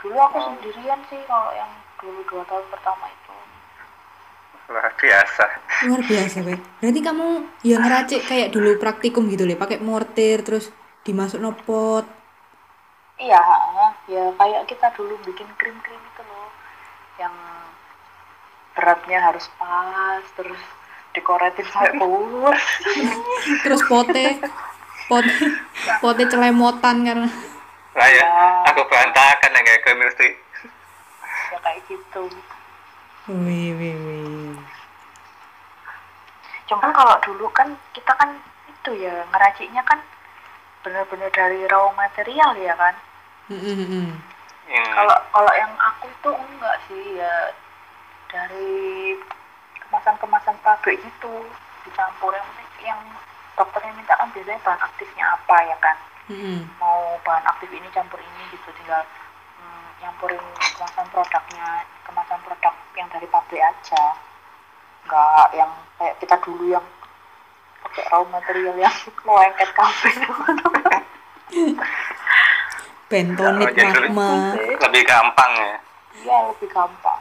dulu 0.00 0.16
aku 0.16 0.38
sendirian 0.48 1.00
sih 1.12 1.20
kalau 1.28 1.52
yang 1.52 1.68
dulu 2.00 2.20
dua 2.30 2.42
tahun 2.48 2.64
pertama 2.72 3.04
itu 3.08 3.32
Luar 4.70 4.86
biasa. 4.94 5.44
Luar 5.90 6.02
biasa, 6.06 6.36
Be. 6.46 6.54
Berarti 6.78 7.00
kamu 7.02 7.26
ya 7.66 7.76
ngeracik 7.82 8.22
kayak 8.30 8.54
dulu 8.54 8.78
praktikum 8.78 9.26
gitu, 9.26 9.42
Le, 9.42 9.58
pakai 9.58 9.82
mortir 9.82 10.46
terus 10.46 10.70
dimasuk 11.02 11.42
no 11.42 11.50
pot. 11.66 12.06
iya 13.20 13.40
ya 14.08 14.32
kayak 14.40 14.62
kita 14.70 14.88
dulu 14.96 15.12
bikin 15.28 15.44
krim 15.60 15.76
krim 15.84 16.00
yang 17.20 17.36
beratnya 18.72 19.20
harus 19.20 19.44
pas 19.54 20.24
terus 20.32 20.56
dikoretin 21.12 21.68
sampai 21.68 22.00
puas 22.00 22.62
terus 23.66 23.82
pote 23.84 24.40
pote 25.04 25.32
pote 26.00 26.22
celemotan 26.26 27.04
karena 27.04 27.28
Lah 27.90 28.06
ya, 28.06 28.22
Ya. 28.22 28.70
aku 28.70 28.86
berantakan 28.86 29.50
ya 29.50 29.60
kayak 29.60 29.82
chemistry. 29.82 30.30
ya 31.50 31.58
kayak 31.58 31.82
gitu. 31.90 32.22
Wih 33.26 33.74
wih 33.74 33.96
wih. 33.98 34.54
Cuman 36.70 36.94
kalau 36.94 37.18
dulu 37.26 37.50
kan 37.50 37.74
kita 37.90 38.14
kan 38.14 38.38
itu 38.70 38.94
ya 38.94 39.26
ngeraciknya 39.34 39.82
kan 39.82 39.98
bener-bener 40.86 41.26
dari 41.34 41.66
raw 41.66 41.90
material 41.98 42.54
ya 42.62 42.78
kan? 42.78 42.94
Mm, 43.50 43.58
mm, 43.58 44.08
mm. 44.70 44.78
Hmm. 44.78 44.92
kalau 44.94 45.16
kalau 45.34 45.52
yang 45.58 45.72
aku 45.74 46.06
tuh 46.22 46.34
enggak 46.38 46.76
sih 46.86 47.02
ya 47.18 47.34
dari 48.30 49.18
kemasan-kemasan 49.86 50.56
pabrik 50.62 51.02
gitu 51.02 51.34
dicampur 51.82 52.30
yang 52.30 52.46
penting 52.54 52.94
yang 52.94 53.00
dokternya 53.58 53.92
minta 53.98 54.14
kan 54.14 54.30
biasanya 54.30 54.62
bahan 54.62 54.80
aktifnya 54.86 55.24
apa 55.34 55.56
ya 55.66 55.78
kan 55.82 55.98
Mm, 56.30 56.38
mm. 56.38 56.62
mau 56.78 57.18
bahan 57.26 57.42
aktif 57.42 57.66
ini 57.74 57.90
campur 57.90 58.22
ini 58.22 58.42
gitu 58.54 58.70
tinggal 58.78 59.02
mm, 59.58 59.86
nyampurin 59.98 60.38
kemasan 60.78 61.10
produknya 61.10 61.82
kemasan 62.06 62.38
produk 62.46 62.70
yang 62.94 63.10
dari 63.10 63.26
pabrik 63.26 63.58
aja 63.58 64.14
nggak 65.10 65.46
yang 65.58 65.70
kayak 65.98 66.14
kita 66.22 66.38
dulu 66.46 66.70
yang 66.70 66.86
pakai 67.82 68.06
raw 68.14 68.22
material 68.30 68.78
yang 68.78 68.94
lengket 69.26 69.70
kafe 69.74 70.10
bentonit 73.10 73.74
lebih- 73.74 74.14
magma. 74.14 74.54
Lebih 74.54 75.02
gampang 75.02 75.52
ya. 75.58 75.74
iya 76.22 76.38
lebih 76.46 76.68
gampang. 76.70 77.20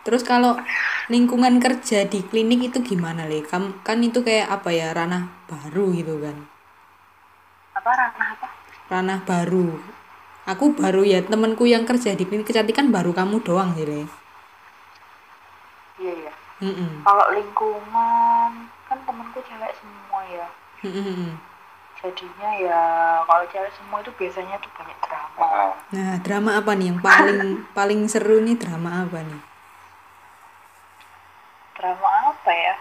Terus 0.00 0.24
kalau 0.24 0.56
lingkungan 1.12 1.60
kerja 1.60 2.08
di 2.08 2.24
klinik 2.24 2.72
itu 2.72 2.80
gimana 2.80 3.28
le? 3.28 3.44
Kan 3.44 3.76
kan 3.84 4.00
itu 4.00 4.24
kayak 4.24 4.48
apa 4.48 4.72
ya 4.72 4.96
ranah 4.96 5.28
baru 5.44 5.92
gitu 5.92 6.16
kan? 6.24 6.36
Apa 7.76 7.90
ranah 7.92 8.28
apa? 8.32 8.48
Ranah 8.88 9.18
baru. 9.28 9.76
Aku 10.48 10.72
baru 10.72 11.04
ya 11.04 11.20
temenku 11.20 11.68
yang 11.68 11.84
kerja 11.84 12.16
di 12.16 12.24
klinik 12.24 12.48
kecantikan 12.48 12.88
baru 12.88 13.12
kamu 13.12 13.44
doang 13.44 13.76
sih 13.76 13.84
le. 13.84 14.08
Iya 16.00 16.12
iya. 16.16 16.32
Mm-mm. 16.60 17.00
kalau 17.08 17.24
lingkungan 17.32 18.68
kan 18.84 18.98
temenku 19.08 19.40
cewek 19.40 19.72
semua 19.80 20.20
ya. 20.28 20.48
Mm-mm. 20.84 21.49
Jadinya 22.00 22.50
ya 22.56 22.82
kalau 23.28 23.44
cewek 23.52 23.72
semua 23.76 24.00
itu 24.00 24.12
biasanya 24.16 24.56
tuh 24.64 24.72
banyak 24.72 24.98
drama. 25.04 25.44
Ah, 25.44 25.72
nah 25.92 26.12
drama 26.24 26.50
apa 26.56 26.72
nih 26.72 26.86
yang 26.92 27.00
paling 27.04 27.40
paling 27.76 28.00
seru 28.08 28.40
nih? 28.40 28.56
Drama 28.56 29.04
apa 29.04 29.20
nih? 29.20 29.40
Drama 31.76 32.08
apa 32.32 32.52
ya? 32.52 32.74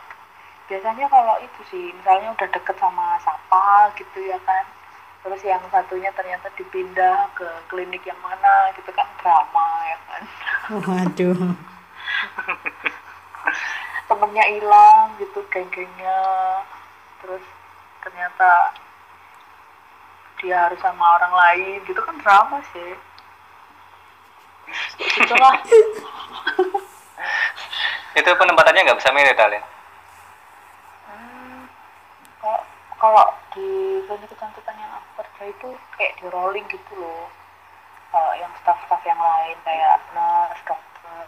Biasanya 0.72 1.06
kalau 1.12 1.36
itu 1.44 1.62
sih 1.68 1.92
misalnya 1.92 2.32
udah 2.32 2.48
deket 2.48 2.76
sama 2.80 3.20
Sapa 3.20 3.92
gitu 4.00 4.24
ya 4.24 4.40
kan. 4.48 4.64
Terus 5.20 5.42
yang 5.44 5.60
satunya 5.68 6.16
ternyata 6.16 6.48
dipindah 6.56 7.28
ke 7.36 7.48
klinik 7.68 8.00
yang 8.08 8.20
mana 8.24 8.72
gitu 8.80 8.88
kan 8.96 9.08
drama 9.20 9.68
ya 9.84 9.98
kan. 10.08 10.22
Waduh. 10.80 11.60
Temennya 14.08 14.46
hilang 14.48 15.20
gitu 15.20 15.44
geng-gengnya. 15.52 16.20
Terus 17.20 17.44
ternyata 18.00 18.72
dia 20.40 20.68
harus 20.68 20.80
sama 20.80 21.20
orang 21.20 21.34
lain 21.36 21.80
gitu 21.86 22.02
kan 22.02 22.16
drama 22.24 22.64
sih. 22.72 22.92
Gitulah 25.00 25.56
Itu 28.20 28.30
penempatannya 28.36 28.84
nggak 28.90 29.00
bisa 29.00 29.14
milih 29.14 29.36
kalian. 29.38 29.64
Hmm, 31.08 31.60
kalau 32.42 32.62
kalau 33.00 33.26
di 33.56 34.02
klinik 34.08 34.30
kecantikan 34.34 34.76
yang 34.76 34.92
aku 34.92 35.24
kerja 35.24 35.44
itu 35.56 35.70
kayak 35.96 36.16
di 36.20 36.26
rolling 36.28 36.66
gitu 36.68 36.94
loh. 37.00 37.32
Kalau 38.10 38.34
yang 38.42 38.52
staff-staff 38.60 39.06
yang 39.06 39.22
lain 39.22 39.58
kayak 39.62 40.02
nurse, 40.18 40.64
dokter 40.66 41.26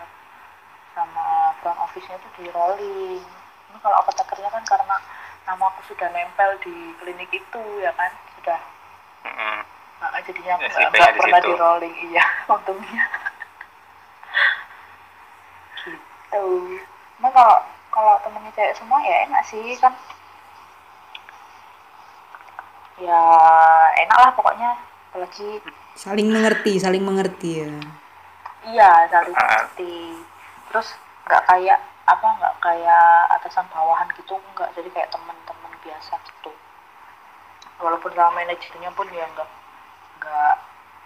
sama 0.92 1.54
front 1.62 1.80
office-nya 1.80 2.18
itu 2.18 2.30
di 2.42 2.46
rolling. 2.52 3.24
Ini 3.72 3.78
kalau 3.80 3.96
apotekernya 4.02 4.50
kan 4.52 4.66
karena 4.66 4.98
nama 5.46 5.70
aku 5.72 5.94
sudah 5.94 6.10
nempel 6.12 6.58
di 6.66 6.76
klinik 7.00 7.32
itu 7.32 7.64
ya 7.80 7.94
kan? 7.94 8.12
Sudah 8.42 8.60
Nah, 9.24 10.20
jadinya 10.22 10.54
aku 10.56 10.66
Ya, 10.66 10.88
nggak 10.90 11.12
di 11.14 11.20
pernah 11.20 11.40
situ. 11.40 11.48
di 11.48 11.54
rolling 11.56 11.96
iya 12.10 12.26
untungnya. 12.54 13.04
Gitu. 15.78 16.46
Cuma 17.18 17.30
kalau 17.30 17.58
kalau 17.92 18.14
temennya 18.24 18.52
cewek 18.52 18.74
semua 18.76 19.00
ya 19.02 19.28
enak 19.28 19.44
sih 19.46 19.78
kan. 19.78 19.94
Ya 22.98 23.22
enak 24.00 24.18
lah 24.20 24.32
pokoknya 24.34 24.70
apalagi. 25.12 25.62
Saling 25.94 26.30
mengerti 26.30 26.78
saling 26.78 27.04
mengerti 27.04 27.50
ya. 27.62 27.72
Iya 28.64 28.92
saling 29.08 29.34
mengerti. 29.34 29.96
Terus 30.70 30.88
nggak 31.26 31.44
kayak 31.46 31.80
apa 32.06 32.28
nggak 32.40 32.56
kayak 32.60 33.06
atasan 33.38 33.66
bawahan 33.70 34.10
gitu 34.16 34.34
nggak. 34.54 34.70
Jadi 34.74 34.90
kayak 34.92 35.10
teman-teman 35.10 35.74
biasa 35.82 36.14
gitu 36.26 36.52
walaupun 37.82 38.12
sama 38.14 38.32
manajernya 38.40 38.90
pun 38.94 39.08
ya 39.10 39.26
nggak 39.34 39.50
nggak 40.22 40.54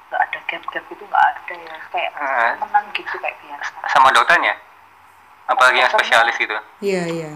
nggak 0.05 0.21
ada 0.21 0.39
gap-gap 0.45 0.85
itu 0.91 1.03
nggak 1.07 1.25
ada 1.33 1.53
ya. 1.55 1.75
Kayak 1.89 2.11
Ah. 2.19 2.51
temenan 2.59 2.85
gitu 2.93 3.15
kayak 3.17 3.37
biasa. 3.41 3.77
Sama 3.89 4.11
dokternya? 4.11 4.53
Apalagi 5.47 5.77
yang 5.79 5.91
spesialis 5.91 6.35
gitu. 6.37 6.53
iya 6.81 7.03
iya. 7.07 7.31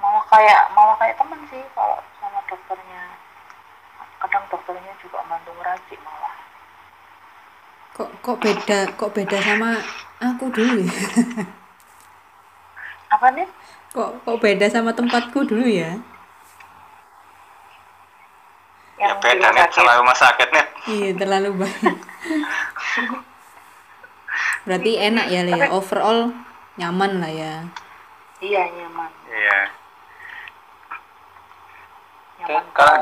Malah 0.00 0.24
kayak 0.28 0.60
malah 0.76 0.96
kayak 1.00 1.16
temen 1.18 1.40
sih 1.50 1.62
kalau 1.74 1.98
sama 2.20 2.38
dokternya. 2.46 3.02
Kadang 4.22 4.44
dokternya 4.48 4.92
juga 5.02 5.18
bantu 5.28 5.50
ngeracik 5.60 5.98
malah. 6.00 6.34
Kok 7.96 8.10
kok 8.20 8.36
beda 8.38 8.78
kok 8.94 9.12
beda 9.12 9.38
sama 9.40 9.70
aku 10.20 10.52
dulu 10.52 10.84
ya? 10.84 10.92
Apa 13.08 13.32
nih? 13.32 13.48
Kok 13.96 14.10
kok 14.28 14.36
beda 14.44 14.66
sama 14.68 14.92
tempatku 14.92 15.48
dulu 15.48 15.64
ya 15.64 15.96
Ya 18.96 19.12
yang 19.12 19.15
beda 19.28 19.48
nih 19.50 19.62
sama 19.70 19.96
rumah 19.96 20.14
sakit 20.14 20.48
nih. 20.48 20.64
iya 20.86 21.10
terlalu 21.12 21.48
banyak 21.58 21.96
berarti 24.66 24.90
enak 24.98 25.26
ya 25.26 25.40
Le 25.42 25.52
ya 25.54 25.66
overall 25.70 26.30
nyaman 26.76 27.12
lah 27.18 27.30
ya 27.32 27.54
iya 28.40 28.62
nyaman 28.68 29.10
Iya. 29.26 29.58
nyaman 32.40 32.62
Kalau 32.72 32.96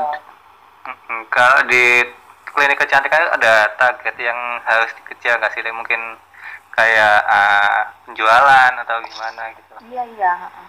kalau 1.27 1.57
di 1.65 1.83
klinik 2.47 2.77
kecantikan 2.77 3.29
ada 3.31 3.67
target 3.75 4.15
yang 4.17 4.37
harus 4.63 4.89
dikejar 4.95 5.37
nggak 5.37 5.51
sih? 5.51 5.59
Le? 5.59 5.71
Mungkin 5.71 5.99
kayak 6.71 7.15
ah, 7.25 7.81
penjualan 8.03 8.71
atau 8.75 8.95
gimana 9.01 9.41
gitu. 9.53 9.73
iya 9.87 10.03
iya 10.11 10.31
heeh. 10.37 10.67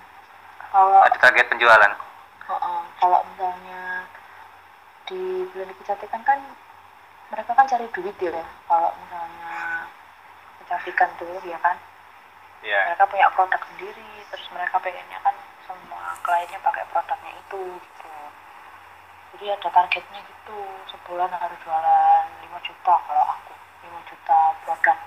kalau 0.70 1.02
Ada 1.02 1.16
target 1.20 1.46
penjualan. 1.46 1.92
heeh, 2.46 2.78
kalau 2.96 3.18
misalnya 3.26 4.06
di 5.06 5.46
klinik 5.54 5.76
kecantikan 5.82 6.22
kan 6.26 6.38
mereka 7.30 7.50
kan 7.54 7.66
cari 7.66 7.86
duit 7.94 8.16
ya 8.18 8.42
kalau 8.66 8.90
misalnya 8.98 9.86
kecantikan 10.62 11.10
tuh 11.18 11.42
ya 11.46 11.58
kan? 11.62 11.78
Iya. 12.66 12.90
mereka 12.90 13.04
punya 13.06 13.26
produk 13.30 13.62
sendiri 13.62 14.10
terus 14.32 14.46
mereka 14.50 14.82
pengennya 14.82 15.18
kan 15.22 15.34
semua 15.62 16.18
kliennya 16.26 16.58
pakai 16.58 16.82
produknya 16.90 17.32
itu 17.38 17.60
gitu. 17.78 18.12
Jadi 19.36 19.44
ada 19.52 19.68
targetnya 19.70 20.20
gitu 20.26 20.58
sebulan 20.90 21.30
harus 21.30 21.58
jualan 21.62 22.24
5 22.42 22.66
juta 22.66 22.94
kalau 23.06 23.24
aku 23.38 23.52
5 23.86 24.10
juta 24.10 24.38
produk. 24.66 24.98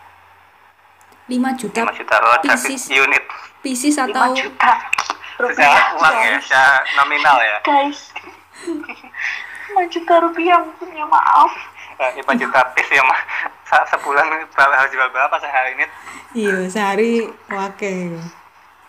5 1.27 1.59
juta 1.59 1.79
5 1.83 1.99
juta 1.99 2.15
produk 2.15 2.51
pieces. 2.55 2.83
unit. 2.87 3.23
pieces 3.59 3.95
5 3.99 4.07
atau 4.07 4.31
juta. 4.37 4.71
Secara 4.79 4.99
rupiah 5.39 5.85
uang 5.95 6.15
ya, 6.19 6.37
secara 6.43 6.73
nominal 6.99 7.37
ya. 7.39 7.57
guys 7.63 8.11
5 9.71 9.85
juta 9.87 10.13
rupiah 10.19 10.59
punya 10.75 11.05
maaf 11.05 11.53
Eh, 11.99 12.15
5 12.15 12.31
juta 12.33 12.63
piece 12.71 12.89
ya 12.89 13.03
mah. 13.03 13.19
Sa- 13.63 13.83
Sebulan 13.85 14.23
berapa- 14.47 14.71
harus 14.73 14.89
jual 14.89 15.09
berapa 15.09 15.35
sehari 15.37 15.75
ini? 15.75 15.85
iya 16.33 16.55
sehari 16.65 17.11
wake 17.47 18.15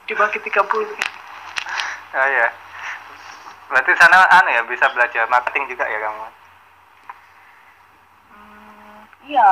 dibagi 0.06 0.38
30 0.40 0.86
Oh 2.10 2.26
iya. 2.26 2.48
Berarti 3.66 3.94
sana 3.94 4.26
anu 4.32 4.50
ya 4.50 4.62
bisa 4.64 4.86
belajar 4.90 5.26
marketing 5.26 5.68
juga 5.68 5.84
ya 5.84 5.98
kamu. 6.00 6.26
hmm, 8.28 8.98
iya 9.26 9.50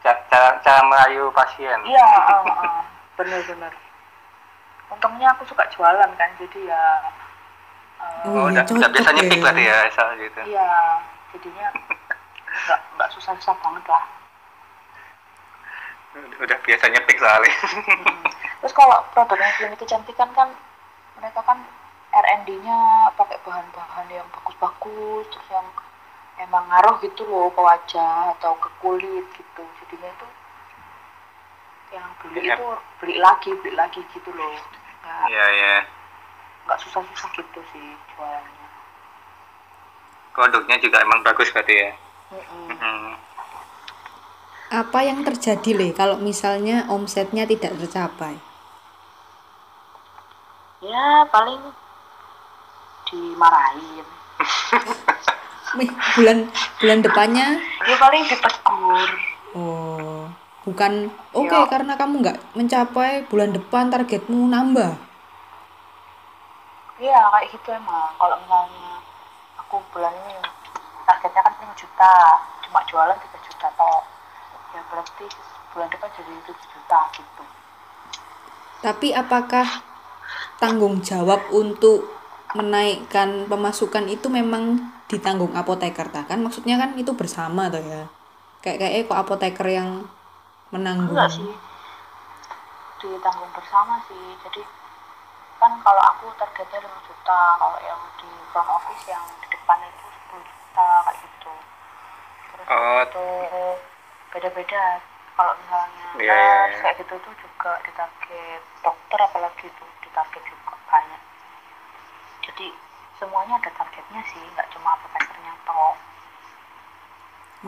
Ca- 0.00 0.22
Cara, 0.26 0.58
cara 0.60 0.80
merayu 0.84 1.30
pasien. 1.30 1.78
iya 1.84 2.02
ah, 2.02 2.42
ah. 2.44 2.82
bener-bener 3.14 3.72
untungnya 4.90 5.30
aku 5.30 5.42
suka 5.44 5.64
jualan 5.70 6.10
kan 6.12 6.30
jadi 6.36 6.60
ya 6.68 6.82
Oh, 8.00 8.06
Oh, 8.24 8.46
iya, 8.48 8.60
udah, 8.60 8.62
udah 8.62 8.64
cocok 8.64 8.90
biasa 8.90 9.10
nyepik 9.12 9.36
ya. 9.36 9.42
berarti 9.42 9.62
ya, 9.62 9.76
asal 9.86 10.06
gitu. 10.16 10.40
Iya, 10.44 10.70
jadinya 11.30 11.66
nggak 12.54 12.80
nggak 12.96 13.08
susah-susah 13.10 13.54
banget 13.58 13.84
lah 13.84 14.04
udah 16.44 16.58
biasa 16.60 16.84
nyetik 16.88 17.18
soalnya 17.18 17.54
Mm. 17.74 18.22
terus 18.60 18.72
kalau 18.72 19.02
produknya 19.10 19.50
klinik 19.52 19.76
kecantikan 19.76 20.30
kan 20.30 20.48
mereka 21.14 21.42
kan 21.42 21.58
R&D-nya 22.14 22.78
pakai 23.12 23.36
bahan-bahan 23.42 24.06
yang 24.08 24.24
bagus-bagus 24.30 25.26
terus 25.28 25.48
yang 25.50 25.66
emang 26.38 26.62
ngaruh 26.64 26.96
gitu 27.00 27.26
loh 27.26 27.50
ke 27.50 27.58
wajah 27.58 28.32
atau 28.32 28.54
ke 28.56 28.70
kulit 28.78 29.26
gitu 29.32 29.62
jadinya 29.82 30.08
itu 30.08 30.26
yang 31.92 32.06
beli 32.16 32.40
Iya. 32.40 32.54
itu 32.54 32.66
beli 32.98 33.16
lagi 33.18 33.50
beli 33.52 33.74
lagi 33.74 34.00
gitu 34.08 34.30
loh 34.30 34.54
iya 35.28 35.44
iya 35.50 35.74
nggak 36.64 36.78
susah-susah 36.80 37.28
gitu 37.34 37.60
sih 37.70 37.86
jualannya 38.14 38.66
produknya 40.32 40.76
juga 40.78 40.98
emang 41.00 41.20
bagus 41.22 41.52
berarti 41.52 41.74
ya 41.74 41.92
Mm-mm. 42.32 42.66
Hmm. 42.74 43.12
Apa 44.74 45.06
yang 45.06 45.22
terjadi 45.22 45.70
le 45.70 45.94
kalau 45.94 46.18
misalnya 46.18 46.88
omsetnya 46.90 47.46
tidak 47.46 47.78
tercapai? 47.78 48.34
ya 50.82 51.24
paling 51.30 51.62
dimarahin 53.06 54.06
Wih, 55.80 55.90
bulan 56.14 56.38
bulan 56.76 56.98
depannya 57.00 57.46
ya 57.82 57.96
paling 57.96 58.22
ditegur 58.26 59.08
oh 59.56 60.28
bukan 60.64 61.08
oke 61.32 61.48
Iya. 61.48 61.68
karena 61.68 61.96
kamu 61.96 62.14
nggak 62.20 62.38
mencapai 62.52 63.24
bulan 63.28 63.52
depan 63.52 63.88
targetmu 63.88 64.48
nambah. 64.48 64.92
Iya 67.02 67.18
kayak 67.34 67.46
gitu 67.50 67.68
emang. 67.74 68.14
Kalau 68.14 68.36
misalnya 68.38 69.02
aku 69.58 69.82
bulan 69.90 70.14
ini 70.14 70.38
targetnya 71.02 71.42
kan 71.42 71.54
5 71.58 71.74
juta, 71.74 72.14
cuma 72.68 72.80
jualan 72.86 73.18
3 73.18 73.46
juta 73.50 73.66
toh. 73.74 74.00
Ya 74.74 74.80
berarti 74.90 75.26
bulan 75.74 75.88
depan 75.90 76.10
jadi 76.14 76.32
7 76.46 76.54
juta 76.54 76.98
gitu. 77.18 77.42
Tapi 78.84 79.08
apakah 79.10 79.66
tanggung 80.62 81.02
jawab 81.02 81.50
untuk 81.50 82.06
menaikkan 82.54 83.50
pemasukan 83.50 84.06
itu 84.06 84.30
memang 84.30 84.78
ditanggung 85.10 85.50
apoteker 85.58 86.06
ta? 86.14 86.22
kan? 86.22 86.38
Maksudnya 86.38 86.78
kan 86.78 86.94
itu 86.94 87.10
bersama 87.18 87.66
tuh 87.66 87.82
ya. 87.82 88.06
Kayak 88.62 88.86
kayak 88.86 89.10
kok 89.10 89.20
apoteker 89.26 89.66
yang 89.66 90.06
menanggung. 90.70 91.18
Enggak 91.18 91.34
sih. 91.34 91.50
Ditanggung 93.02 93.50
bersama 93.50 93.98
sih. 94.06 94.38
Jadi 94.46 94.62
kan 95.64 95.80
kalau 95.80 96.02
aku 96.12 96.28
targetnya 96.36 96.76
5 96.84 97.08
juta, 97.08 97.40
kalau 97.56 97.78
yang 97.80 97.96
di 98.20 98.28
front 98.52 98.68
office 98.68 99.04
yang 99.08 99.24
di 99.40 99.48
depan 99.48 99.80
itu 99.80 100.04
10 100.28 100.44
juta 100.44 100.88
kayak 101.08 101.16
gitu. 101.24 101.52
Terus 102.52 102.66
Oh. 102.68 103.00
itu 103.00 103.26
beda-beda. 104.28 105.00
Kalau 105.34 105.52
misalnya 105.56 106.06
iya, 106.20 106.36
nurse 106.36 106.68
iya. 106.68 106.82
kayak 106.84 106.96
gitu 107.00 107.14
tuh 107.16 107.34
juga 107.40 107.72
ditarget 107.80 108.62
dokter 108.84 109.18
apalagi 109.24 109.66
tuh 109.72 109.88
ditarget 110.04 110.42
juga 110.44 110.74
banyak. 110.92 111.22
Jadi 112.44 112.66
semuanya 113.16 113.56
ada 113.56 113.70
targetnya 113.72 114.20
sih, 114.36 114.44
nggak 114.52 114.68
cuma 114.68 115.00
apotekernya 115.00 115.52
toh. 115.64 115.96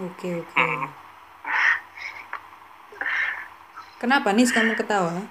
Oke 0.04 0.28
oke. 0.44 0.68
Kenapa 3.96 4.28
nih 4.36 4.44
kamu 4.52 4.76
ketawa? 4.76 5.24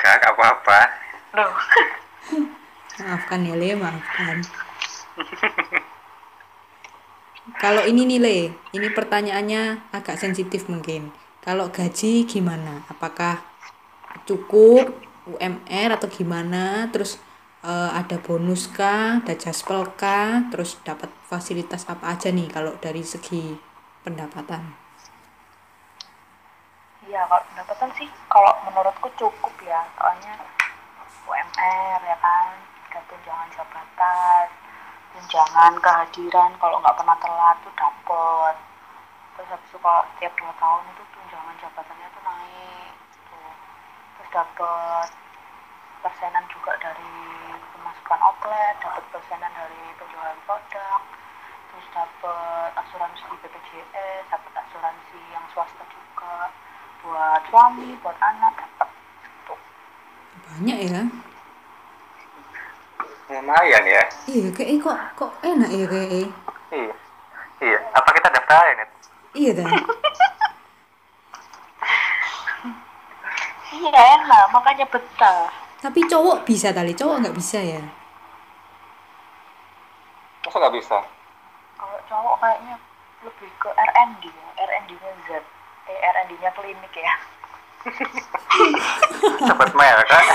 Enggak 0.00 0.14
enggak 0.16 0.32
apa-apa 0.32 0.80
Loh. 1.30 1.54
Maafkan 3.06 3.46
ya 3.46 3.54
Le, 3.54 3.78
maafkan. 3.78 4.42
Kalau 7.62 7.86
ini 7.86 8.02
nih 8.06 8.18
Le, 8.18 8.38
ini 8.74 8.88
pertanyaannya 8.90 9.94
agak 9.94 10.18
sensitif 10.18 10.66
mungkin. 10.66 11.14
Kalau 11.40 11.70
gaji 11.70 12.26
gimana? 12.26 12.82
Apakah 12.90 13.40
cukup 14.26 14.90
UMR 15.30 15.96
atau 15.96 16.10
gimana? 16.10 16.90
Terus 16.90 17.16
eh, 17.62 17.90
ada 17.94 18.18
bonus 18.18 18.66
kah? 18.66 19.22
Ada 19.22 19.38
jaspel 19.38 19.86
kah? 19.94 20.50
Terus 20.50 20.82
dapat 20.82 21.14
fasilitas 21.30 21.86
apa 21.86 22.10
aja 22.10 22.34
nih 22.34 22.50
kalau 22.50 22.74
dari 22.82 23.06
segi 23.06 23.54
pendapatan? 24.02 24.89
Iya, 27.10 27.26
kalau 27.26 27.42
pendapatan 27.50 27.90
sih 27.98 28.06
kalau 28.30 28.54
menurutku 28.70 29.10
cukup 29.18 29.50
ya, 29.66 29.82
soalnya 29.98 30.30
UMR 31.26 31.98
ya 32.06 32.16
kan, 32.22 32.54
ada 32.86 33.02
tunjangan 33.10 33.50
jabatan, 33.50 34.46
tunjangan 35.18 35.74
kehadiran. 35.82 36.54
Kalau 36.62 36.78
nggak 36.78 36.94
pernah 36.94 37.18
telat 37.18 37.58
tuh 37.66 37.74
dapet. 37.74 38.54
Terus 39.34 39.50
habis 39.50 39.70
itu 39.74 39.78
kalau 39.82 40.06
tiap 40.22 40.30
dua 40.38 40.54
tahun 40.54 40.86
itu 40.86 41.02
tunjangan 41.18 41.54
jabatannya 41.58 42.08
tuh 42.14 42.22
naik, 42.22 42.92
tuh. 43.26 43.52
Terus 44.14 44.30
dapet 44.30 45.08
persenan 46.06 46.46
juga 46.46 46.78
dari 46.78 47.14
pemasukan 47.74 48.20
outlet, 48.22 48.74
dapat 48.78 49.04
persenan 49.10 49.50
dari 49.58 49.82
penjualan 49.98 50.38
produk, 50.46 51.00
terus 51.74 51.86
dapat 51.90 52.70
asuransi 52.86 53.34
BPJS, 53.34 54.30
dapat 54.30 54.52
asuransi 54.62 55.18
yang 55.34 55.42
swasta 55.50 55.82
juga 55.90 56.54
buat 57.00 57.42
suami, 57.48 57.96
buat 58.00 58.16
anak 58.16 58.52
dapat 58.56 58.88
gitu. 59.24 59.54
Banyak 60.46 60.78
ya? 60.84 61.02
lumayan 63.30 63.84
ya 63.86 64.02
Iya, 64.26 64.50
kayak 64.50 64.82
kok 64.82 64.98
kok 65.14 65.30
enak 65.46 65.70
ya 65.70 65.86
kayak. 65.86 66.26
iya 66.74 66.94
iya 67.62 67.78
apa 67.94 68.08
kita 68.10 68.26
daftarin 68.28 68.82
ya 68.82 68.86
Iya 69.30 69.50
dah. 69.54 69.68
Iya 73.70 73.94
enak, 74.18 74.44
makanya 74.50 74.82
betah. 74.90 75.46
Tapi 75.78 76.00
cowok 76.04 76.42
bisa 76.42 76.74
tali, 76.74 76.90
cowok 76.90 77.16
nggak 77.22 77.36
bisa 77.38 77.62
ya? 77.62 77.82
masa 80.42 80.56
nggak 80.58 80.76
bisa 80.82 80.98
Kalau 81.78 81.98
cowok 82.10 82.34
kayaknya 82.42 82.74
lebih 83.22 83.50
ke 83.62 83.70
R&D 83.70 84.22
ya, 84.26 84.48
R&D-nya 84.58 85.10
Z, 85.22 85.28
eh 85.90 85.98
R&D-nya 86.06 86.50
klinik 86.52 86.94
ya. 86.94 87.14
cepet 89.42 89.70
merek 89.72 90.06
kan 90.06 90.24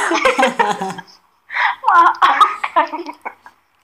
Maaf, 1.86 2.90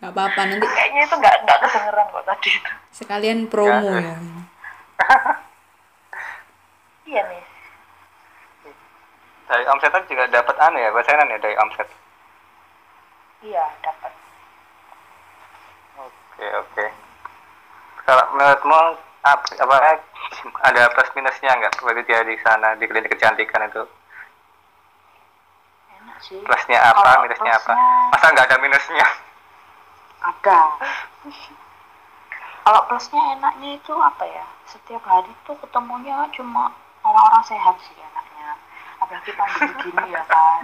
Nggak 0.02 0.12
apa-apa 0.12 0.42
nanti 0.44 0.66
kayaknya 0.66 1.02
itu 1.06 1.16
nggak 1.16 1.36
nggak 1.46 1.58
kedengeran 1.62 2.08
kok 2.10 2.26
tadi 2.26 2.50
itu. 2.52 2.72
sekalian 2.92 3.40
promo 3.46 3.94
ya. 3.94 4.18
Iya 7.04 7.22
nih, 7.28 7.44
dari 9.46 9.64
omsetan 9.68 10.08
juga 10.08 10.24
dapat 10.28 10.56
anu 10.58 10.80
ya 10.80 10.90
persenan 10.90 11.28
ya 11.28 11.38
dari 11.38 11.58
omset 11.58 11.88
iya 13.42 13.68
dapat. 13.82 14.14
oke 16.00 16.46
oke 16.58 16.86
kalau 18.02 18.26
menurutmu 18.32 18.82
apa, 19.22 19.46
apa 19.56 19.76
ada 20.64 20.84
plus 20.92 21.10
minusnya 21.14 21.54
nggak 21.54 21.78
berarti 21.78 22.04
dia 22.04 22.22
di 22.22 22.36
sana 22.40 22.74
di 22.76 22.86
klinik 22.86 23.10
kecantikan 23.10 23.66
itu 23.66 23.84
Enak 25.92 26.18
sih. 26.20 26.42
plusnya 26.42 26.80
apa 26.82 27.02
Kalau 27.04 27.22
minusnya 27.24 27.52
apa 27.54 27.72
plusnya- 27.72 28.10
masa 28.10 28.26
nggak 28.30 28.48
ada 28.48 28.58
minusnya 28.58 29.08
Ada. 30.22 30.60
Kalau 32.62 32.82
plusnya 32.86 33.22
enaknya 33.36 33.70
itu 33.74 33.90
apa 33.92 34.22
ya? 34.24 34.46
Setiap 34.66 35.02
hari 35.02 35.34
tuh 35.44 35.58
ketemunya 35.58 36.30
cuma 36.32 36.70
orang-orang 37.02 37.42
sehat 37.44 37.74
sih 37.82 37.98
enaknya. 37.98 38.54
Apalagi 39.02 39.34
pandemi 39.34 39.74
gini 39.82 40.14
ya 40.14 40.22
kan. 40.30 40.62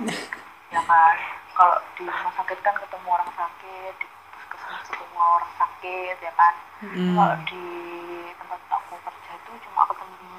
Ya 0.70 0.82
kan. 0.86 1.16
Kalau 1.52 1.74
di 1.98 2.06
rumah 2.06 2.34
sakit 2.38 2.62
kan 2.62 2.78
ketemu 2.78 3.08
orang 3.10 3.32
sakit, 3.34 3.94
di 3.98 4.06
puskesmas 4.30 4.86
ketemu 4.86 5.18
orang 5.18 5.54
sakit 5.58 6.16
ya 6.22 6.34
kan. 6.38 6.54
Mm. 6.86 7.18
Kalau 7.18 7.36
di 7.50 7.66
tempat 8.38 8.62
aku 8.70 8.94
kerja 9.02 9.32
itu 9.34 9.52
cuma 9.66 9.77
ketemu 9.88 10.36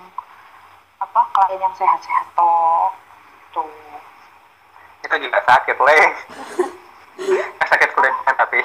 apa 0.98 1.20
klien 1.32 1.58
yang 1.58 1.74
sehat-sehat 1.74 2.26
toh. 2.32 2.88
Tuh. 3.50 3.66
itu 4.98 5.14
juga 5.24 5.38
sakit 5.40 5.76
leh 5.78 6.06
sakit 7.70 7.88
kulitnya 7.92 8.32
tapi 8.36 8.60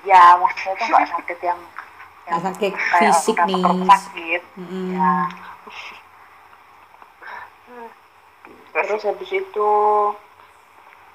Iya, 0.00 0.22
maksudnya 0.36 0.72
itu 0.74 0.84
nggak 0.86 1.08
sakit 1.10 1.38
yang 1.42 1.60
Nggak 2.24 2.40
sakit 2.46 2.72
kayak 2.72 3.02
fisik 3.10 3.36
nih. 3.42 3.62
sakit. 3.84 4.42
Mm-mm. 4.56 4.86
Ya. 4.94 5.12
Terus 8.70 9.02
habis 9.02 9.30
itu 9.30 9.70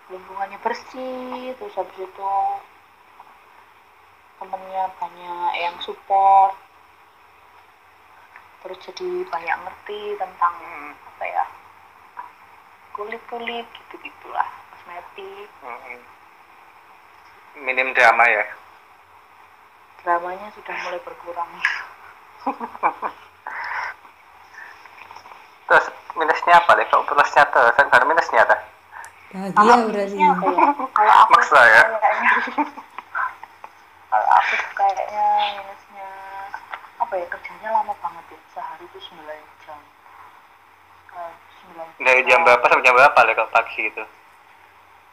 lingkungannya 0.06 0.60
bersih, 0.60 1.56
terus 1.56 1.74
habis 1.74 1.98
itu 1.98 2.32
temennya 4.38 4.86
banyak 5.00 5.50
yang 5.58 5.76
support, 5.82 6.54
terus 8.66 8.82
jadi 8.82 9.30
banyak 9.30 9.58
ngerti 9.62 10.18
tentang 10.18 10.56
apa 11.14 11.24
ya 11.30 11.46
kulit-kulit 12.98 13.70
gitu 13.70 13.96
gitulah 14.02 14.50
kosmetik. 14.74 15.46
Mm. 15.62 16.02
minim 17.62 17.94
drama 17.94 18.26
ya? 18.26 18.46
Dramanya 20.02 20.50
sudah 20.58 20.76
mulai 20.82 21.00
berkurang. 21.06 21.52
Terus 25.70 25.86
minusnya 26.18 26.58
apa 26.58 26.74
deh 26.78 26.86
kalau 26.90 27.06
plusnya 27.06 27.46
tuh 27.54 27.70
kan 27.78 28.02
minusnya 28.06 28.50
tuh 28.50 28.62
bahagia 29.36 29.76
berarti. 29.92 30.18
apa 30.18 30.48
ya 30.48 30.66
kalau 30.98 31.14
aku 31.26 31.32
Maksa 31.36 31.62
ya? 31.62 31.82
kayaknya. 32.00 32.32
Kalau 34.16 34.28
aku 34.32 34.56
kayaknya 34.80 35.26
minusnya 35.60 35.85
apa 37.06 37.22
ya 37.22 37.26
kerjanya 37.30 37.70
lama 37.70 37.94
banget 38.02 38.26
ya 38.34 38.40
sehari 38.50 38.82
itu 38.82 38.98
9 38.98 39.22
jam. 39.62 39.78
Eh, 41.14 41.34
9 42.02 42.02
dari 42.02 42.22
jam 42.26 42.42
berapa 42.42 42.66
sampai 42.66 42.82
jam 42.82 42.98
berapa 42.98 43.20
deh 43.30 43.36
kalau 43.38 43.54
pagi 43.54 43.78
gitu? 43.86 44.02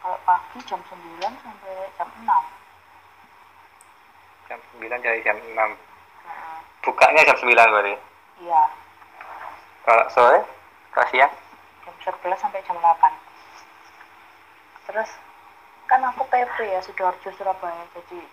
Kalau 0.01 0.17
pagi 0.25 0.59
jam 0.65 0.81
9 0.89 0.97
sampai 1.21 1.75
jam 2.01 2.09
6 2.17 2.25
jam 4.49 4.59
9 4.81 5.05
dari 5.05 5.21
jam 5.21 5.37
6 5.37 5.53
nah, 5.53 5.69
bukanya 6.81 7.29
jam 7.29 7.37
9 7.37 7.53
berarti? 7.53 7.95
Iya. 8.41 8.63
Kalau 9.85 10.05
sore? 10.09 10.41
Kalau 10.97 11.07
siang? 11.13 11.33
Jam 11.85 12.17
11 12.25 12.41
sampai 12.41 12.65
jam 12.65 12.81
8 12.81 12.89
terus 14.89 15.13
kan 15.93 16.01
aku 16.09 16.25
PP 16.25 16.57
ya 16.73 16.81
Sidoarjo 16.81 17.29
Surabaya. 17.37 17.85
Jadi 17.93 18.25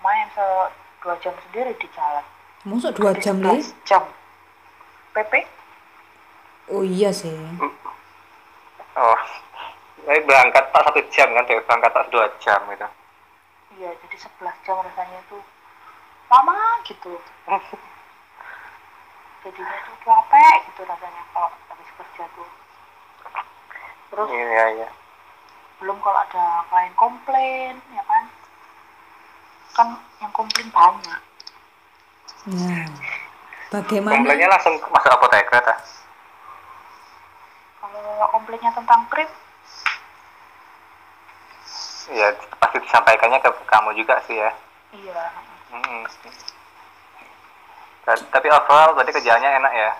main 0.00 0.24
se 0.32 0.44
dua 1.04 1.20
jam 1.20 1.36
sendiri 1.44 1.76
di 1.76 1.86
jalan 1.92 2.24
masuk 2.66 2.90
dua 2.98 3.14
jam 3.22 3.38
11 3.38 3.70
jam. 3.86 4.02
PP 5.14 5.46
oh 6.74 6.82
iya 6.82 7.14
sih. 7.14 7.34
Oh 8.98 9.20
tapi 10.08 10.24
berangkat 10.24 10.64
tak 10.72 10.82
satu 10.88 11.00
jam 11.12 11.28
kan 11.36 11.44
dari 11.44 11.60
berangkat 11.68 11.92
tak 11.92 12.08
dua 12.08 12.26
jam 12.40 12.64
gitu. 12.72 12.88
Iya 13.76 13.92
jadi 14.00 14.16
11 14.40 14.64
jam 14.64 14.80
rasanya 14.80 15.20
tuh 15.28 15.44
lama 16.32 16.58
gitu. 16.88 17.12
Jadinya 19.44 19.78
tuh 19.84 19.96
capek 20.02 20.56
gitu 20.72 20.80
rasanya 20.88 21.22
kalau 21.36 21.52
habis 21.68 21.90
kerja 22.00 22.24
tuh. 22.32 22.48
Terus 24.08 24.28
iya 24.32 24.64
iya. 24.80 24.88
belum 25.78 26.00
kalau 26.02 26.18
ada 26.18 26.66
klien 26.72 26.90
komplain 26.96 27.76
ya 27.92 28.02
kan? 28.08 28.24
Kan 29.76 29.88
yang 30.24 30.32
komplain 30.32 30.72
banyak 30.72 31.20
nah 32.48 32.88
bagaimana? 33.68 34.16
Komplainnya 34.16 34.48
langsung 34.48 34.74
masuk 34.80 35.12
apoteker 35.12 35.60
ta 35.60 35.74
kalau 37.78 38.26
komplainnya 38.32 38.72
tentang 38.72 39.04
krim 39.12 39.28
iya 42.08 42.32
pasti 42.56 42.80
disampaikannya 42.80 43.38
ke 43.44 43.50
kamu 43.68 43.92
juga 44.00 44.16
sih 44.24 44.32
ya. 44.40 44.50
Iya. 44.96 45.28
Ta- 48.08 48.28
tapi 48.32 48.48
overall 48.48 48.96
berarti 48.96 49.12
kerjaannya 49.12 49.50
enak 49.60 49.72
ya? 49.76 49.90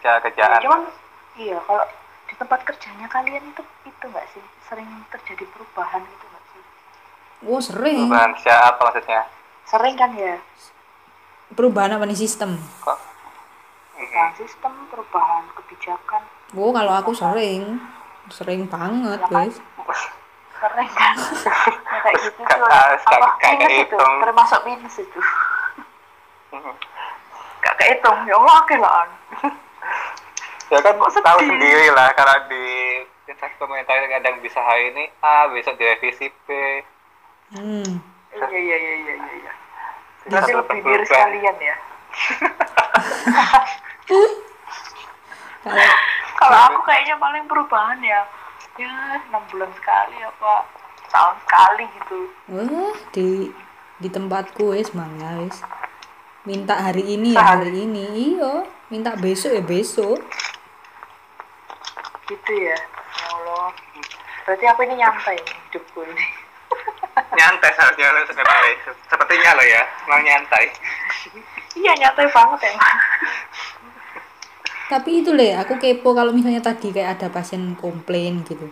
Secara 0.00 0.18
kerjaan. 0.24 0.60
Cuman 0.64 0.80
iya 1.36 1.60
kalau 1.68 1.84
di 2.24 2.34
tempat 2.40 2.64
kerjanya 2.64 3.06
kalian 3.12 3.44
itu 3.44 3.62
itu 3.84 4.04
nggak 4.08 4.26
sih? 4.32 4.40
Sering 4.72 4.88
terjadi 5.12 5.44
perubahan 5.52 6.00
gitu 6.00 6.24
nggak 6.24 6.44
sih? 6.48 6.62
Oh 7.44 7.60
sering. 7.60 8.08
Perubahan 8.08 8.32
secara 8.40 8.72
apa 8.72 8.80
maksudnya? 8.88 9.22
Sering 9.68 9.94
kan 10.00 10.10
ya 10.16 10.40
perubahan 11.52 11.96
apa 11.96 12.04
nih 12.08 12.18
sistem? 12.18 12.56
Kok? 12.80 12.98
Perubahan 13.94 14.32
sistem 14.36 14.72
perubahan 14.88 15.42
kebijakan. 15.56 16.22
Oh 16.52 16.70
kalau 16.70 16.92
aku 16.92 17.12
sering. 17.12 17.80
Sering 18.28 18.68
banget 18.68 19.20
guys. 19.28 19.56
Sering 20.56 20.90
kan? 20.94 21.14
Ya, 21.18 22.00
kayak 22.04 22.16
gitu 22.22 22.40
tuh 22.40 22.46
Kakak- 22.46 23.02
apa? 23.02 23.28
kakak 23.36 23.52
minus 23.58 23.74
itu? 23.82 23.96
termasuk 23.98 24.60
minus 24.64 24.96
itu. 24.96 25.20
Gak 27.62 27.74
kehitung 27.78 28.18
ya 28.26 28.34
Allah 28.36 28.54
oke 28.58 28.76
lah 28.76 29.06
ya 30.72 30.80
kan 30.80 30.94
Kok 30.96 31.20
tahu 31.20 31.38
sendiri 31.44 31.92
lah 31.92 32.08
kalau 32.16 32.32
di 32.48 32.64
instansi 33.28 33.60
pemerintah 33.60 33.92
itu 33.92 34.08
kadang 34.08 34.36
bisa 34.40 34.56
hari 34.56 34.88
ini 34.88 35.04
A 35.20 35.52
besok 35.52 35.76
direvisi 35.76 36.32
B. 36.48 36.48
Hmm. 37.52 38.00
Iya 38.32 38.48
iya 38.48 38.76
iya 38.80 38.94
iya 38.96 39.14
iya 39.20 39.32
iya 39.44 39.52
Jadi 40.26 40.52
lebih 40.54 40.78
miris 40.86 41.08
berubah. 41.10 41.18
kalian 41.26 41.56
ya? 41.58 41.76
Kalau 45.62 45.86
kalau 46.38 46.58
aku 46.70 46.80
kayaknya 46.86 47.14
paling 47.18 47.44
perubahan 47.46 47.98
ya 48.02 48.20
ya 48.78 49.20
enam 49.30 49.42
bulan 49.50 49.70
sekali 49.78 50.16
apa 50.22 50.52
tahun 51.10 51.36
sekali 51.46 51.84
gitu. 51.98 52.18
Wah 52.50 52.94
di 53.14 53.28
di 54.02 54.08
tempatku 54.10 54.74
wes 54.74 54.90
mangga 54.94 55.38
wes 55.42 55.62
minta 56.42 56.74
hari 56.74 57.18
ini 57.18 57.38
ya 57.38 57.58
hari 57.58 57.86
ini. 57.86 58.34
Iyo 58.34 58.66
minta 58.90 59.14
besok 59.18 59.54
ya 59.54 59.62
besok. 59.62 60.18
Gitu 62.26 62.52
ya 62.58 62.78
ya 62.78 63.26
Allah. 63.38 63.70
Berarti 64.42 64.64
aku 64.66 64.80
ini 64.86 64.94
nyantai 64.98 65.38
nih 65.38 65.56
hidupku 65.70 66.02
ini 66.02 66.41
nyantai 67.12 67.72
seharusnya 67.76 68.12
lo 68.12 68.20
sebenarnya. 68.24 68.72
Sepertinya 69.08 69.50
lo 69.58 69.64
ya 69.64 69.82
emang 70.08 70.22
nyantai. 70.24 70.66
Iya 71.76 71.92
nyantai 71.96 72.26
banget 72.32 72.60
emang. 72.72 72.96
Tapi 74.92 75.10
itu 75.24 75.32
le 75.32 75.56
aku 75.56 75.80
kepo 75.80 76.12
kalau 76.12 76.36
misalnya 76.36 76.60
tadi 76.60 76.92
kayak 76.92 77.16
ada 77.20 77.28
pasien 77.32 77.72
komplain 77.76 78.44
gitu. 78.44 78.68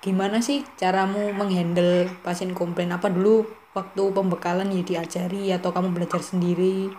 Gimana 0.00 0.40
sih 0.40 0.64
caramu 0.78 1.34
menghandle 1.34 2.08
pasien 2.22 2.54
komplain? 2.56 2.94
Apa 2.94 3.10
dulu 3.10 3.44
waktu 3.74 4.02
pembekalan 4.14 4.70
ya 4.70 4.82
diajari 4.82 5.50
atau 5.50 5.74
kamu 5.74 5.92
belajar 5.92 6.22
sendiri? 6.22 6.90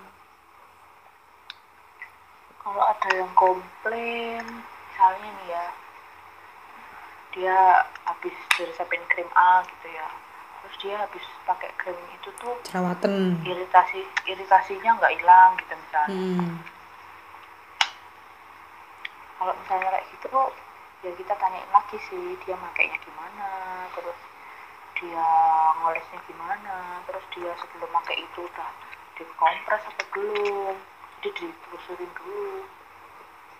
Kalau 2.61 2.83
ada 2.85 3.09
yang 3.11 3.31
komplain 3.33 4.45
misalnya 4.91 5.29
nih 5.33 5.47
ya 5.49 5.65
dia 7.31 7.57
habis 8.05 8.35
diresepin 8.53 9.01
krim 9.07 9.31
A 9.33 9.63
gitu 9.63 9.87
ya 9.95 10.07
terus 10.61 10.75
dia 10.81 10.95
habis 11.01 11.25
pakai 11.43 11.69
krim 11.81 11.97
itu 12.13 12.29
tuh 12.37 12.55
jerawatan 12.69 13.41
iritasi 13.41 14.05
iritasinya 14.29 14.97
nggak 15.01 15.13
hilang 15.17 15.51
gitu 15.57 15.73
misalnya 15.73 16.13
hmm. 16.13 16.53
kalau 19.41 19.53
misalnya 19.57 19.89
kayak 19.89 20.05
gitu 20.13 20.41
ya 21.01 21.11
kita 21.17 21.33
tanyain 21.41 21.71
lagi 21.73 21.97
sih 22.09 22.37
dia 22.45 22.55
makainya 22.61 22.97
gimana 23.01 23.49
terus 23.97 24.19
dia 25.01 25.27
ngolesnya 25.81 26.19
gimana 26.29 27.01
terus 27.09 27.25
dia 27.33 27.49
sebelum 27.57 27.89
pakai 27.89 28.21
itu 28.21 28.39
udah 28.45 28.69
dikompres 29.17 29.83
atau 29.89 30.05
belum 30.13 30.75
jadi 31.25 31.41
ditelusurin 31.49 32.11
dulu 32.21 32.65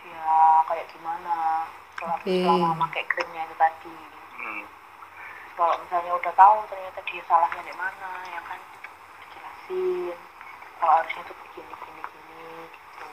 dia 0.01 0.33
kayak 0.69 0.85
gimana 0.93 1.65
selama, 1.97 2.17
Oke. 2.21 2.37
selama 2.45 2.77
pakai 2.89 3.03
krimnya 3.09 3.41
itu 3.49 3.55
tadi 3.57 3.97
Hmm. 4.41 4.65
Kalau 5.61 5.77
misalnya 5.77 6.17
udah 6.17 6.33
tahu 6.33 6.57
ternyata 6.73 6.99
dia 7.05 7.21
salahnya 7.29 7.61
di 7.61 7.75
mana 7.77 8.09
ya 8.33 8.41
kan 8.49 8.57
dijelasin. 9.21 10.17
Kalau 10.81 10.93
harusnya 10.97 11.21
tuh 11.29 11.37
begini 11.37 11.69
begini 11.77 12.01
gini 12.01 12.49
gitu. 12.65 13.05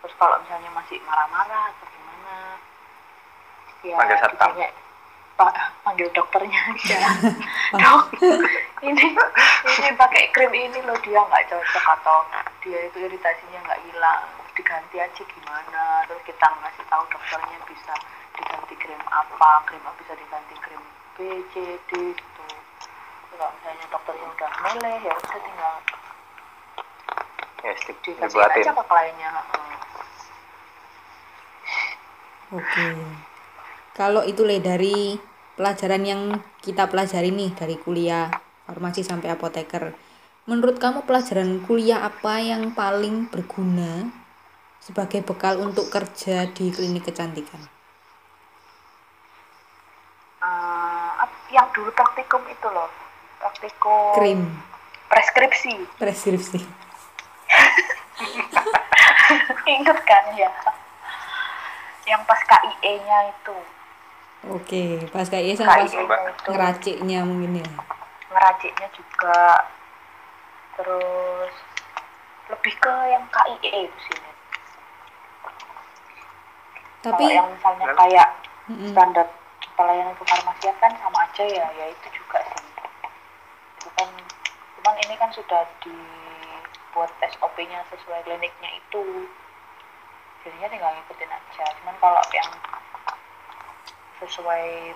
Terus 0.00 0.14
kalau 0.16 0.40
misalnya 0.40 0.72
masih 0.72 0.96
marah-marah 1.04 1.68
atau 1.68 1.84
gimana 1.84 2.36
ya 3.84 3.96
Panggil 4.00 4.18
satpam. 4.24 4.50
pak 5.36 5.52
panggil 5.84 6.08
dokternya. 6.16 6.60
Aja 6.72 6.96
dok 7.84 8.04
ini 8.80 9.04
ini 9.76 9.88
pakai 10.00 10.32
krim 10.32 10.52
ini 10.56 10.80
loh 10.88 10.96
dia 11.04 11.20
nggak 11.20 11.44
cocok 11.52 11.84
atau 12.00 12.24
dia 12.64 12.88
itu 12.88 13.04
iritasinya 13.04 13.68
nggak 13.68 13.80
hilang. 13.84 14.24
Diganti 14.56 14.96
aja 14.96 15.22
gimana? 15.28 16.08
Terus 16.08 16.24
kita 16.24 16.48
ngasih 16.48 16.84
tahu 16.88 17.04
dokternya 17.12 17.60
bisa 17.68 17.92
diganti 18.40 18.74
krim 18.80 19.02
apa 19.12 19.50
krim 19.68 19.84
A 19.84 19.92
bisa 20.00 20.16
diganti 20.16 20.56
krim 20.64 20.82
B 21.20 21.44
C 21.52 21.76
D 21.84 21.90
gitu 22.16 22.44
kalau 23.36 23.52
misalnya 23.60 23.86
dokternya 23.92 24.26
udah 24.32 24.50
meleh 24.64 24.98
ya 25.04 25.12
udah 25.12 25.40
tinggal 25.44 25.74
ya 27.60 27.72
di, 27.76 27.92
dikasih 27.92 28.24
dibuatin 28.24 28.64
aja 28.64 28.72
ke 28.72 28.84
kliennya. 28.88 29.30
Oke. 32.50 32.88
Kalau 33.94 34.24
itu 34.24 34.42
le 34.42 34.58
dari 34.58 35.14
pelajaran 35.54 36.02
yang 36.02 36.22
kita 36.64 36.88
pelajari 36.88 37.28
nih 37.30 37.52
dari 37.52 37.76
kuliah 37.76 38.32
farmasi 38.64 39.04
sampai 39.04 39.28
apoteker. 39.28 39.92
Menurut 40.48 40.80
kamu 40.80 41.04
pelajaran 41.04 41.60
kuliah 41.68 42.00
apa 42.00 42.40
yang 42.40 42.72
paling 42.72 43.28
berguna 43.28 44.08
sebagai 44.80 45.20
bekal 45.20 45.60
untuk 45.60 45.92
kerja 45.92 46.48
di 46.50 46.72
klinik 46.72 47.06
kecantikan? 47.06 47.60
Eh, 50.40 51.10
ap- 51.20 51.39
yang 51.50 51.66
dulu 51.74 51.90
praktikum 51.92 52.42
itu 52.46 52.68
loh 52.70 52.88
praktikum 53.40 54.14
Krim, 54.16 54.40
preskripsi 55.10 55.74
preskripsi. 55.98 56.60
inget 59.74 59.98
kan 60.06 60.24
ya 60.34 60.50
yang 62.06 62.22
pas 62.26 62.40
KIE 62.42 62.92
nya 63.06 63.18
itu 63.30 63.56
Oke, 64.40 65.04
pas 65.12 65.28
kayak 65.28 65.60
sama 65.60 65.84
pas 65.84 65.84
KIE 65.84 66.00
ngeraciknya 66.48 67.20
mungkin 67.28 67.60
ya. 67.60 67.68
ngeraciknya 68.32 68.88
juga 68.96 69.68
terus 70.80 71.52
lebih 72.48 72.74
ke 72.80 72.94
yang 73.12 73.24
KIE 73.28 73.84
itu 73.84 73.98
sih. 74.08 74.20
Tapi 77.04 77.20
kalau 77.20 77.36
yang 77.36 77.48
misalnya 77.52 77.86
kayak 77.92 78.28
Mm-mm. 78.72 78.92
Standar 79.80 79.96
pelayanan 79.96 80.14
kefarmasian 80.20 80.76
kan 80.76 80.92
sama 81.00 81.24
aja 81.24 81.44
ya 81.48 81.66
ya 81.72 81.86
itu 81.88 82.06
juga 82.12 82.38
sih. 82.52 82.68
Itu 83.80 83.88
kan 83.96 84.08
cuman 84.76 84.94
ini 85.08 85.14
kan 85.16 85.32
sudah 85.32 85.64
dibuat 85.80 87.08
SOP-nya 87.24 87.80
sesuai 87.88 88.20
kliniknya 88.28 88.70
itu. 88.76 89.24
Jadinya 90.44 90.68
tinggal 90.68 90.92
ngikutin 90.92 91.32
aja. 91.32 91.64
Cuman 91.80 91.96
kalau 91.96 92.20
yang 92.36 92.50
sesuai 94.20 94.92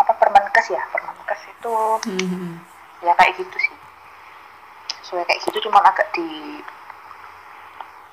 apa 0.00 0.12
permenkes 0.16 0.66
ya? 0.72 0.80
Permenkes 0.88 1.40
itu 1.44 1.76
Mm-mm. 2.16 2.56
ya 3.04 3.12
kayak 3.20 3.36
gitu 3.36 3.56
sih. 3.60 3.76
Sesuai 5.04 5.28
kayak 5.28 5.44
gitu 5.44 5.68
cuman 5.68 5.84
agak 5.84 6.08
di 6.16 6.24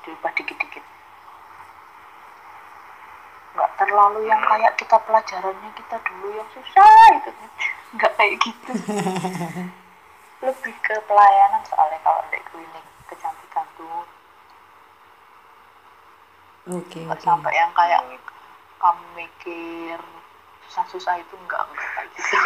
diubah 0.04 0.36
dikit-dikit 0.36 0.84
nggak 3.58 3.74
terlalu 3.82 4.30
yang 4.30 4.38
kayak 4.46 4.78
kita 4.78 4.94
pelajarannya 5.02 5.70
kita 5.74 5.98
dulu 6.06 6.30
yang 6.30 6.46
susah 6.54 7.10
itu. 7.18 7.30
Nggak 7.98 8.14
kayak 8.14 8.38
gitu. 8.46 8.72
Lebih 10.46 10.76
ke 10.86 10.96
pelayanan 11.10 11.66
soalnya 11.66 11.98
kalau 12.06 12.22
di 12.30 12.38
klinik 12.46 12.86
kecantikan 13.10 13.66
tuh. 13.82 14.06
Oke, 16.70 17.02
nggak 17.02 17.18
oke. 17.18 17.26
sampai 17.26 17.50
yang 17.58 17.74
kayak 17.74 18.06
kamu 18.78 19.06
mikir 19.18 19.98
susah-susah 20.70 21.18
itu 21.18 21.34
enggak 21.42 21.66
enggak 21.66 21.90
kayak 21.98 22.10
gitu. 22.14 22.38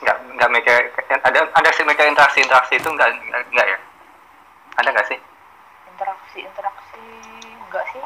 Nggak 0.00 0.16
nggak 0.16 0.50
mikir 0.56 0.76
ada 1.12 1.40
ada 1.52 1.70
sih 1.76 1.84
mikir 1.84 2.08
interaksi 2.08 2.40
interaksi 2.40 2.78
itu 2.78 2.88
nggak 2.88 3.10
nggak 3.10 3.42
nggak 3.52 3.66
ya? 3.68 3.78
Ada 4.80 4.88
nggak 4.96 5.08
sih 5.12 5.20
interaksi 6.00 6.40
interaksi 6.40 7.04
enggak 7.60 7.84
sih 7.92 8.00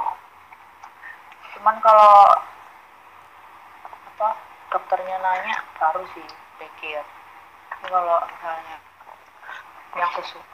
cuman 1.55 1.74
kalau 1.85 2.17
apa 4.17 4.29
dokternya 4.73 5.21
nanya 5.21 5.61
baru 5.77 6.01
sih 6.17 6.25
pikir. 6.57 7.05
Tapi 7.69 7.87
kalau 7.93 8.25
misalnya 8.25 8.77
yang 9.95 10.11
sesuai 10.17 10.45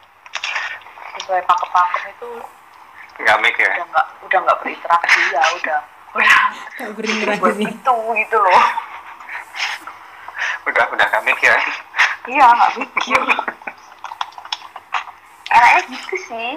sesuai 1.14 1.42
pakem-pakem 1.46 2.02
itu 2.18 2.30
nggak 3.20 3.38
mikir 3.46 3.68
udah 3.70 3.86
nggak 3.94 4.06
udah 4.26 4.38
nggak 4.42 4.58
berinteraksi 4.58 5.20
ya 5.30 5.42
udah. 5.54 5.80
Udah. 6.10 6.42
Buat 6.82 6.92
berinteraksi. 6.98 7.62
itu 7.62 7.94
gitu 8.26 8.36
loh. 8.42 8.62
Udah 10.66 10.84
udah 10.90 11.06
nggak 11.14 11.24
mikir 11.30 11.54
iya 12.28 12.46
nggak 12.46 12.72
mikir. 12.78 13.20
Enaknya 15.50 15.80
gitu 15.94 16.16
sih. 16.30 16.52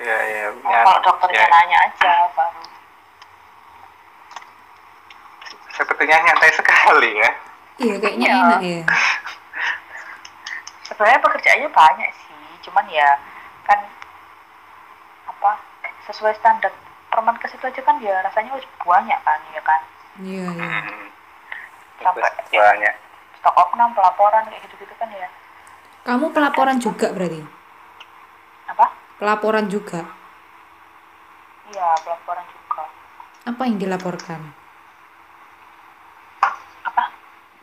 Ya 0.00 0.16
ya 0.16 0.44
Oh, 0.50 0.72
ya, 0.72 0.80
kalau 0.84 1.00
dokternya 1.04 1.44
ya. 1.44 1.52
nanya 1.52 1.78
aja 1.88 2.14
sepertinya 6.10 6.26
nyantai 6.26 6.52
sekali 6.52 7.10
ya 7.16 7.30
Iya, 7.80 7.94
kayaknya 7.96 8.26
Iya. 8.26 8.36
enak 8.36 8.60
ya. 8.60 8.80
sebenarnya 10.84 11.20
pekerjaannya 11.22 11.68
banyak 11.70 12.10
sih 12.18 12.36
cuman 12.60 12.84
ya 12.90 13.08
kan 13.64 13.78
apa 15.24 15.50
sesuai 16.04 16.34
standar 16.36 16.74
permenkes 17.08 17.54
itu 17.54 17.64
aja 17.64 17.80
kan 17.80 17.96
ya 17.98 18.20
rasanya 18.20 18.52
harus 18.52 18.66
banyak 18.76 19.16
kan 19.18 19.38
ya 19.48 19.62
kan 19.62 19.80
Iya, 20.20 20.44
iya. 20.44 20.68
hmm. 20.76 21.06
Sampai- 22.02 22.26
banyak 22.50 22.94
stok 23.38 23.54
opnam 23.56 23.94
pelaporan 23.94 24.44
kayak 24.44 24.60
gitu-gitu 24.66 24.94
kan 24.96 25.08
ya 25.10 25.28
Kamu 26.02 26.32
pelaporan 26.32 26.76
juga 26.76 27.12
berarti? 27.12 27.40
apa 28.66 28.86
Pelaporan 29.16 29.68
juga. 29.68 30.00
iya 31.66 31.88
pelaporan 32.02 32.44
juga 32.44 32.82
Apa 33.46 33.62
yang 33.64 33.78
dilaporkan? 33.78 34.40
apa 36.82 37.02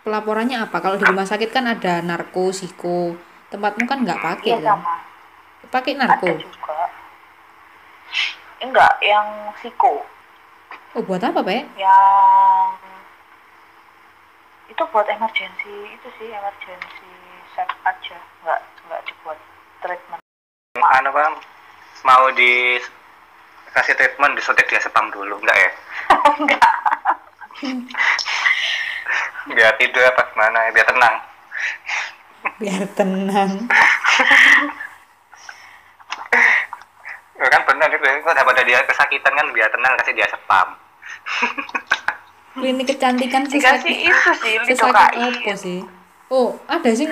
Pelaporannya 0.07 0.57
apa? 0.57 0.79
Kalau 0.79 0.95
di 0.95 1.03
rumah 1.03 1.27
sakit 1.27 1.51
kan 1.51 1.67
ada 1.67 1.99
narko, 1.99 2.55
psiko. 2.55 3.11
Tempatmu 3.47 3.83
kan 3.83 3.99
nggak 4.01 4.15
pakai 4.17 4.49
iya 4.49 4.57
kan? 4.57 4.79
sama 4.79 4.95
Pakai 5.67 5.91
ada 5.93 6.07
narko. 6.07 6.31
juga 6.31 6.79
enggak 8.57 8.93
yang 8.99 9.27
psiko 9.53 10.07
Oh, 10.91 11.03
buat 11.03 11.19
apa, 11.21 11.39
Pak? 11.39 11.75
yang 11.75 12.71
itu 14.67 14.83
buat 14.89 15.07
emergency 15.07 15.75
itu 15.89 16.07
sih 16.17 16.27
emergency 16.27 17.11
set 17.51 17.67
aja 17.83 18.17
nggak 18.41 18.59
nggak 18.83 19.01
dibuat 19.05 19.39
treatment 19.79 20.19
anu 20.75 21.09
bang 21.09 21.33
mau 22.03 22.27
di 22.31 22.75
kasih 23.71 23.95
treatment 23.95 24.35
disuntik 24.35 24.67
dia 24.67 24.77
spam 24.77 25.07
dulu 25.09 25.39
enggak 25.39 25.55
ya 25.57 25.71
enggak 26.39 26.63
biar 29.49 29.73
tidur 29.75 30.03
apa 30.05 30.21
gimana 30.27 30.59
ya 30.61 30.71
biar 30.71 30.87
tenang 30.87 31.15
Biar 32.57 32.83
tenang. 32.91 33.51
ya 37.37 37.47
kan 37.47 37.61
benar 37.63 37.87
itu 37.87 38.01
kok 38.01 38.33
daripada 38.33 38.61
dia 38.61 38.79
kesakitan 38.83 39.29
kan 39.31 39.47
biar 39.51 39.69
tenang 39.69 39.93
kasih 39.95 40.13
dia 40.13 40.27
spam 40.27 40.67
Klinik 42.53 42.87
kecantikan 42.91 43.45
Dikasih 43.45 43.61
sesakit- 43.61 44.01
itu 44.01 44.65
sih, 44.65 44.73
sesakit 44.73 45.17
apa 45.37 45.53
sih? 45.55 45.79
Oh, 46.27 46.59
ada 46.65 46.89
sih. 46.89 47.07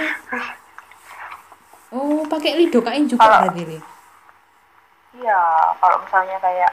Oh, 1.89 2.25
pakai 2.25 2.57
lidokain 2.57 3.05
juga 3.05 3.23
Kalau- 3.23 3.47
berarti, 3.47 3.63
Li? 3.65 3.79
iya 5.15 5.39
kalau 5.79 5.95
misalnya 5.97 6.35
kayak 6.37 6.67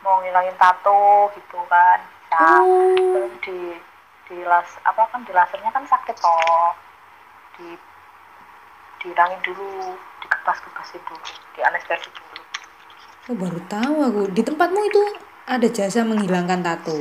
mau 0.00 0.18
ngilangin 0.18 0.56
tato 0.56 1.30
gitu 1.32 1.58
kan 1.66 1.98
bisa 2.02 2.42
Oh. 2.58 3.30
di 3.38 3.78
di 4.26 4.42
las 4.42 4.66
apa 4.82 5.06
kan 5.06 5.22
di 5.22 5.30
lasernya 5.30 5.70
kan 5.70 5.82
sakit 5.82 6.16
toh 6.16 6.74
di 7.54 7.78
dihilangin 8.98 9.38
dulu 9.40 9.94
dikebas-kebasin 10.18 11.02
dulu 11.02 11.22
di 11.52 11.60
anestesi 11.62 12.10
dulu 12.10 12.24
Oh, 13.26 13.34
baru 13.34 13.58
tahu 13.66 13.94
aku. 14.04 14.22
Di 14.30 14.38
tempatmu 14.40 14.86
itu 14.86 15.02
ada 15.44 15.66
jasa 15.66 16.06
menghilangkan 16.06 16.62
tato. 16.62 16.94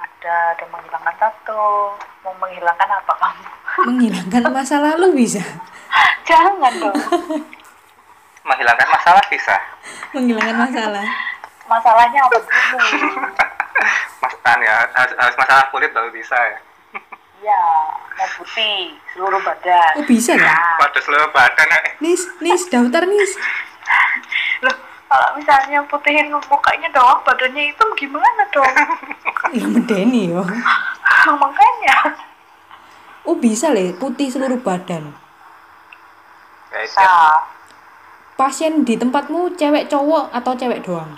ada 0.00 0.56
ada 0.56 0.64
menghilangkan 0.66 1.12
tato 1.14 1.92
mau 2.20 2.32
menghilangkan 2.34 2.88
apa 2.90 3.12
kamu 3.14 3.44
Menghilangkan 3.92 4.42
masa 4.48 4.80
lalu 4.80 5.12
bisa. 5.18 5.44
jangan 6.24 6.72
dong 6.72 6.96
menghilangkan 8.42 8.88
masalah 8.88 9.20
bisa 9.28 9.56
Menghilangkan 10.10 10.56
masalah. 10.58 11.04
masalahnya 11.64 12.20
apa 12.22 12.38
dulu 12.40 12.78
mas 14.20 14.34
kan 14.40 14.58
ya 14.58 14.86
harus, 14.90 15.14
harus 15.14 15.36
masalah 15.36 15.64
kulit 15.68 15.90
baru 15.90 16.08
bisa 16.08 16.34
ya 16.34 16.58
ya 17.44 17.62
mau 18.14 18.28
putih 18.34 18.94
seluruh 19.12 19.36
badan 19.38 19.92
Oh, 19.98 20.06
bisa 20.06 20.32
ya? 20.32 20.48
Nah, 20.48 20.80
pada 20.80 20.96
seluruh 20.96 21.28
badan 21.28 21.68
eh. 21.68 21.84
Nis, 22.00 22.24
Nis, 22.40 22.64
daftar 22.66 23.04
Nis. 23.04 23.36
loh 24.60 24.76
kalau 25.04 25.28
misalnya 25.36 25.84
putihin 25.84 26.32
mukanya 26.32 26.88
doang 26.90 27.20
badannya 27.22 27.68
hitam 27.68 27.88
gimana 27.94 28.42
dong 28.48 28.74
Ya 29.58 29.66
medeni 29.66 30.32
yo. 30.32 30.40
makanya 31.42 32.16
Oh, 33.24 33.32
bisa 33.34 33.72
le, 33.72 33.92
putih 33.94 34.28
seluruh 34.28 34.60
badan. 34.60 35.08
ya, 36.68 36.78
bisa 36.78 37.08
Pasien 38.34 38.82
di 38.82 38.98
tempatmu 38.98 39.54
cewek 39.54 39.86
cowok 39.86 40.28
atau 40.28 40.52
cewek 40.52 40.82
doang? 40.82 41.08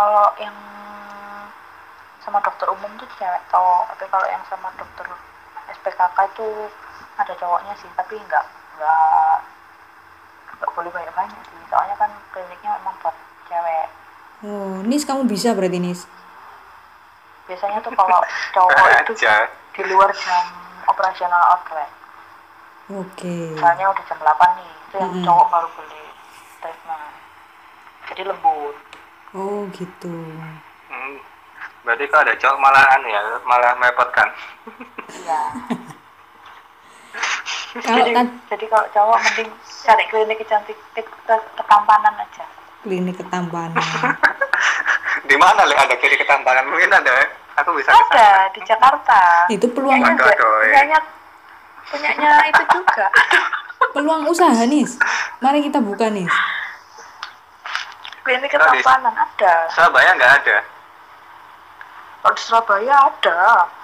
Kalau 0.00 0.32
yang 0.40 0.56
sama 2.24 2.40
dokter 2.40 2.72
umum 2.72 2.88
tuh 2.96 3.04
cewek 3.20 3.42
cowok 3.52 3.92
tapi 3.92 4.08
kalau 4.08 4.24
yang 4.32 4.40
sama 4.48 4.72
dokter 4.80 5.04
SPKK 5.76 6.16
itu 6.32 6.48
ada 7.20 7.32
cowoknya 7.36 7.76
sih 7.76 7.90
tapi 8.00 8.16
nggak 8.16 8.44
nggak 8.80 9.36
nggak 10.56 10.70
boleh 10.72 10.88
banyak 10.88 11.12
banyak 11.12 11.40
sih 11.52 11.60
soalnya 11.68 11.92
kan 12.00 12.08
kliniknya 12.32 12.80
memang 12.80 12.96
buat 13.04 13.16
cewek 13.52 13.88
Oh, 14.40 14.80
Nis 14.88 15.04
kamu 15.04 15.28
bisa 15.28 15.52
berarti 15.52 15.76
Nis. 15.76 16.08
biasanya 17.44 17.84
tuh 17.84 17.92
kalau 17.92 18.24
cowok 18.56 18.88
itu 19.04 19.12
di 19.76 19.82
luar 19.84 20.08
jam 20.16 20.44
operasional 20.88 21.60
outlet 21.60 21.92
Oke. 22.88 23.52
misalnya 23.52 23.84
udah 23.92 24.04
jam 24.08 24.16
8 24.16 24.56
nih 24.56 24.70
itu 24.88 24.94
yang 24.96 25.12
Mm-mm. 25.12 25.26
cowok 25.28 25.46
baru 25.52 25.68
boleh 25.76 26.08
treatment 26.64 27.04
jadi 28.08 28.22
lembut 28.32 28.76
Oh, 29.30 29.62
gitu. 29.70 30.10
hmm. 30.90 31.14
berarti 31.86 32.04
kalau 32.10 32.22
ada 32.26 32.34
cowok 32.34 32.58
malah 32.58 32.84
anu 32.98 33.06
ya 33.08 33.22
malah 33.46 33.72
merepotkan 33.78 34.28
iya 35.14 35.40
Kalau 37.70 38.02
jadi, 38.02 38.10
kan 38.10 38.26
jadi 38.50 38.66
kalau 38.66 38.86
cowok 38.90 39.18
mending 39.22 39.50
cari 39.86 40.04
klinik 40.10 40.42
kecantik 40.42 40.74
ke, 40.90 41.02
ke- 41.06 41.48
ketampanan 41.54 42.18
aja 42.18 42.42
klinik 42.82 43.14
ketampanan. 43.14 43.78
di 45.30 45.36
mana 45.38 45.62
le 45.62 45.74
ada 45.78 45.94
kiri 45.94 46.18
ketampangan 46.18 46.66
mungkin 46.66 46.90
ada 46.90 47.30
aku 47.54 47.70
bisa 47.78 47.94
ada 47.94 48.50
di 48.50 48.60
Jakarta 48.66 49.46
Itu 49.46 49.70
peluang 49.70 50.02
punyanya, 50.02 50.18
waduh, 50.18 50.34
eh. 50.34 50.66
punyanya 50.66 50.98
punyanya 51.86 52.32
itu 52.50 52.62
juga 52.74 53.06
peluang 53.94 54.22
usaha 54.26 54.62
nih. 54.66 54.86
Mari 55.38 55.66
kita 55.66 55.78
buka 55.78 56.10
nih. 56.10 56.26
Klinik 58.22 58.46
di- 58.46 58.52
ketampanan 58.54 59.14
ada 59.14 59.54
Surabaya 59.72 60.10
nggak 60.14 60.32
ada. 60.42 60.56
kalau 62.20 62.34
di 62.34 62.42
Surabaya 62.42 62.94
ada 63.08 63.38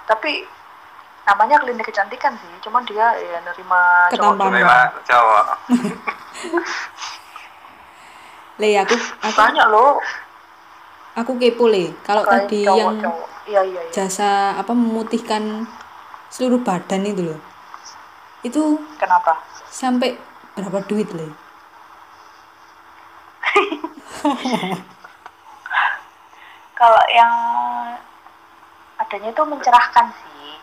tapi 0.05 0.45
namanya 1.25 1.59
klinik 1.59 1.83
kecantikan 1.83 2.37
sih 2.37 2.53
cuman 2.61 2.83
dia 2.85 3.11
ya 3.15 3.39
nerima 3.43 4.07
cowok 4.09 4.15
Ketampanan. 4.15 4.61
Cuma 4.61 4.79
cowok. 5.03 5.45
Le 8.57 8.73
aku 8.73 8.95
aku 8.95 9.31
banyak 9.35 9.65
loh 9.69 9.99
aku 11.13 11.31
kepo 11.37 11.65
le. 11.67 11.93
Kalau 12.01 12.23
tadi 12.23 12.65
cowok 12.65 12.77
yang 12.77 12.97
cowok 13.01 13.27
iya 13.47 13.61
iya 13.63 13.81
iya 13.83 13.93
jasa 13.93 14.55
apa 14.55 14.71
memutihkan 14.71 15.65
seluruh 16.29 16.61
badan 16.61 17.05
itu 17.05 17.33
loh. 17.33 17.39
Itu 18.41 18.81
kenapa 18.97 19.41
sampai 19.67 20.17
berapa 20.53 20.79
duit 20.85 21.09
le? 21.13 21.27
Kalau 26.79 27.03
yang 27.09 27.33
adanya 28.97 29.29
itu 29.33 29.43
mencerahkan 29.45 30.07
sih 30.13 30.57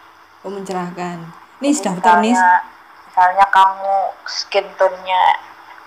Oh 0.44 0.52
mencerahkan. 0.52 1.24
Nih 1.64 1.72
daftar 1.80 2.20
nih. 2.20 2.36
misalnya, 2.36 2.60
misalnya 3.08 3.46
kamu 3.48 3.94
skin 4.28 4.66
tone-nya 4.76 5.22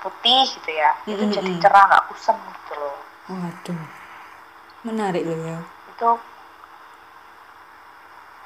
putih 0.01 0.43
gitu 0.49 0.71
ya 0.71 0.91
itu 1.05 1.19
Mm-mm, 1.19 1.33
jadi 1.35 1.51
mm. 1.57 1.61
cerah 1.61 1.83
nggak 1.89 2.05
kusam 2.09 2.37
gitu 2.37 2.73
loh 2.79 2.97
Waduh. 3.27 3.81
Menarik 4.87 5.23
loh 5.27 5.39
ya. 5.41 5.59
itu 5.91 6.09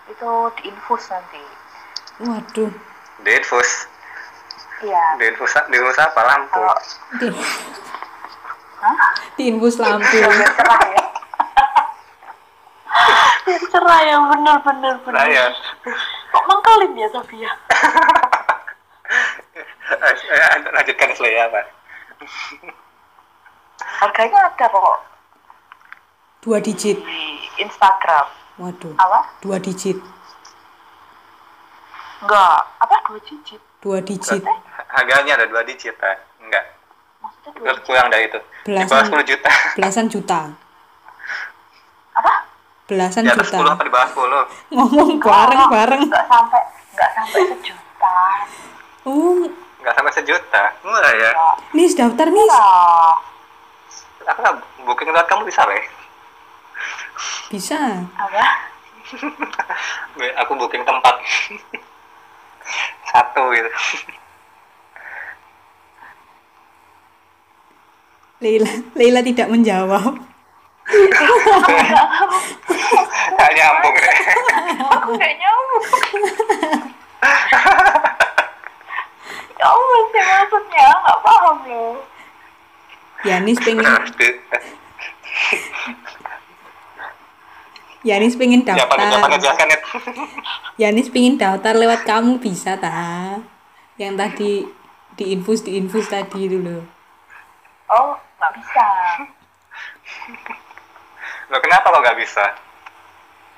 itu 0.10 0.30
diinfus 0.60 1.04
nanti 1.12 1.44
Waduh. 2.22 2.72
Di 3.22 3.32
infus. 3.34 3.86
iya 4.82 5.18
Di 5.18 5.26
infus, 5.30 5.54
di 5.70 5.78
infus 5.78 5.98
apa? 5.98 6.22
Lampu. 6.22 6.62
Hah? 8.82 8.98
diinfus 9.36 9.78
lampu. 9.78 10.18
biar 10.18 10.52
cerah 10.52 10.82
ya 10.88 11.04
biar 13.42 13.62
cerah 13.68 14.00
ya 14.02 14.16
bener 14.28 14.58
bener 14.60 14.96
bener 15.02 15.16
Nah 15.16 15.28
ya. 15.28 15.46
kok 16.28 16.44
mengkelin 16.44 16.94
ya 16.96 17.08
tapi 17.10 17.36
ya 17.40 17.52
Eh, 19.92 20.16
lanjutkan 20.68 21.12
Slaya 21.14 21.46
apa? 21.46 21.62
harganya 24.00 24.40
ada 24.48 24.66
kok 24.66 24.98
Dua 26.40 26.58
digit. 26.58 26.98
di 26.98 27.22
Instagram 27.60 28.26
Waduh. 28.58 28.96
apa 28.96 29.20
Dua 29.40 29.58
digit. 29.58 29.98
enggak 32.20 32.58
apa 32.78 32.96
dua 33.06 33.20
digit 33.22 33.62
Dua 33.78 33.98
digit. 34.00 34.42
Harganya 34.88 35.34
ada 35.36 35.46
dua 35.46 35.62
digit, 35.62 35.98
ah. 36.00 36.18
Enggak. 36.40 36.66
maksudnya 37.20 37.30
dua 37.30 37.30
Kur- 37.30 37.30
digit 37.30 37.31
Kurang 37.42 38.08
dari 38.08 38.30
itu. 38.30 38.39
Di 38.62 38.70
Belasan. 38.70 38.88
bawah 38.88 39.06
10 39.18 39.26
juta. 39.26 39.50
Belasan 39.74 40.06
juta. 40.08 40.39
apa 42.12 42.34
Belasan 42.86 43.24
Di 43.24 43.32
atas 43.32 43.50
10 43.50 43.58
juta. 43.58 43.72
apa 43.72 43.82
di 43.82 43.92
bawah 43.92 44.10
10? 44.70 44.76
Ngomong 44.76 45.10
bareng-bareng. 45.18 46.02
enggak 46.06 46.26
sampai 46.28 46.62
enggak 46.92 47.10
sampai 47.12 47.42
sejuta 47.48 48.16
Oh, 49.02 49.42
Enggak 49.82 49.94
sampai 49.98 50.14
sejuta. 50.14 50.64
Murah 50.84 51.14
ya. 51.16 51.30
nih 51.72 51.89
daftar 51.89 52.28
nih. 52.30 52.48
Aku 54.22 54.38
nggak 54.38 54.56
booking 54.86 55.10
lewat 55.10 55.26
kamu 55.26 55.50
bisa, 55.50 55.66
Le. 55.66 55.82
Bisa. 57.50 57.80
apa 58.14 58.46
Aku 60.38 60.52
booking 60.54 60.86
tempat. 60.86 61.16
Satu 63.04 63.42
gitu. 63.52 63.70
Leila, 68.42 68.72
Leila 68.98 69.22
tidak 69.22 69.48
menjawab. 69.54 70.18
Nggak 73.32 73.52
nyambung. 73.54 73.96
Aku 74.92 75.12
nyambung 75.14 75.86
ya 79.62 79.68
Allah 79.70 80.02
sih 80.10 80.22
maksudnya 80.26 80.88
nggak 80.89 81.20
paham 81.22 81.58
loh 81.70 81.94
Yanis 83.22 83.60
pengen 83.62 83.86
Yanis 88.02 88.34
pengen 88.34 88.66
daftar. 88.66 88.98
ya? 88.98 89.78
Yanis 90.82 91.14
pengen 91.14 91.38
daftar 91.38 91.78
lewat 91.78 92.02
kamu 92.02 92.42
bisa 92.42 92.74
ta? 92.82 93.38
Yang 94.02 94.14
tadi 94.18 94.52
diinfus 95.22 95.62
diinfus 95.62 96.10
tadi 96.10 96.50
loh. 96.50 96.82
Oh 97.92 98.12
nggak 98.38 98.54
bisa 98.58 98.88
Loh 101.48 101.60
kenapa 101.60 101.84
kok 101.86 102.00
nggak 102.00 102.16
bisa? 102.18 102.46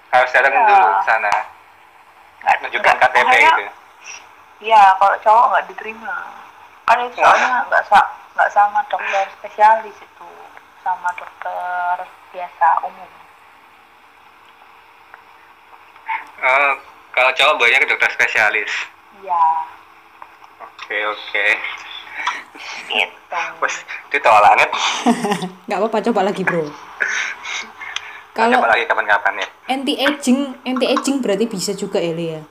Harus 0.09 0.29
datang 0.29 0.49
Ya. 0.51 0.61
dulu 0.63 0.85
ke 0.91 1.03
sana. 1.03 1.33
nggak 2.41 2.55
Tunjukkan 2.59 2.81
nggak- 2.91 3.01
KTP 3.07 3.21
makanya- 3.23 3.53
gitu. 3.53 3.63
Iya, 4.63 4.83
kalau 4.95 5.15
cowok 5.19 5.45
nggak 5.47 5.65
diterima. 5.69 6.15
Kan 6.83 6.97
itu 7.01 7.15
soalnya 7.15 7.57
nggak 7.69 7.83
sa 7.85 7.99
nggak 8.33 8.49
sama 8.49 8.79
dokter 8.87 9.25
spesialis 9.31 9.93
itu, 9.95 10.29
sama 10.81 11.09
dokter 11.13 11.95
biasa 12.31 12.67
umum. 12.83 13.11
Oh, 16.39 16.73
kalau 17.11 17.31
cowok 17.31 17.55
banyak 17.57 17.79
ke 17.79 17.87
dokter 17.87 18.09
spesialis. 18.11 18.73
Iya, 19.19 19.45
Oke, 20.59 20.97
oke. 21.05 21.45
Gitu. 22.87 23.41
Wes, 23.59 23.75
ditolak. 24.09 24.53
Nggak 25.65 25.79
apa-apa 25.79 25.97
coba 26.05 26.21
lagi 26.23 26.41
bro. 26.41 26.63
Kalau 28.33 28.57
Coba 28.57 28.73
lagi 28.73 28.89
kapan-kapan 28.89 29.33
ya. 29.37 29.47
anti 29.69 29.93
aging, 29.95 30.57
anti 30.65 30.85
aging 30.89 31.21
berarti 31.21 31.45
bisa 31.45 31.69
juga 31.71 32.01
Eli 32.01 32.33
ya. 32.33 32.41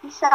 Bisa. 0.00 0.30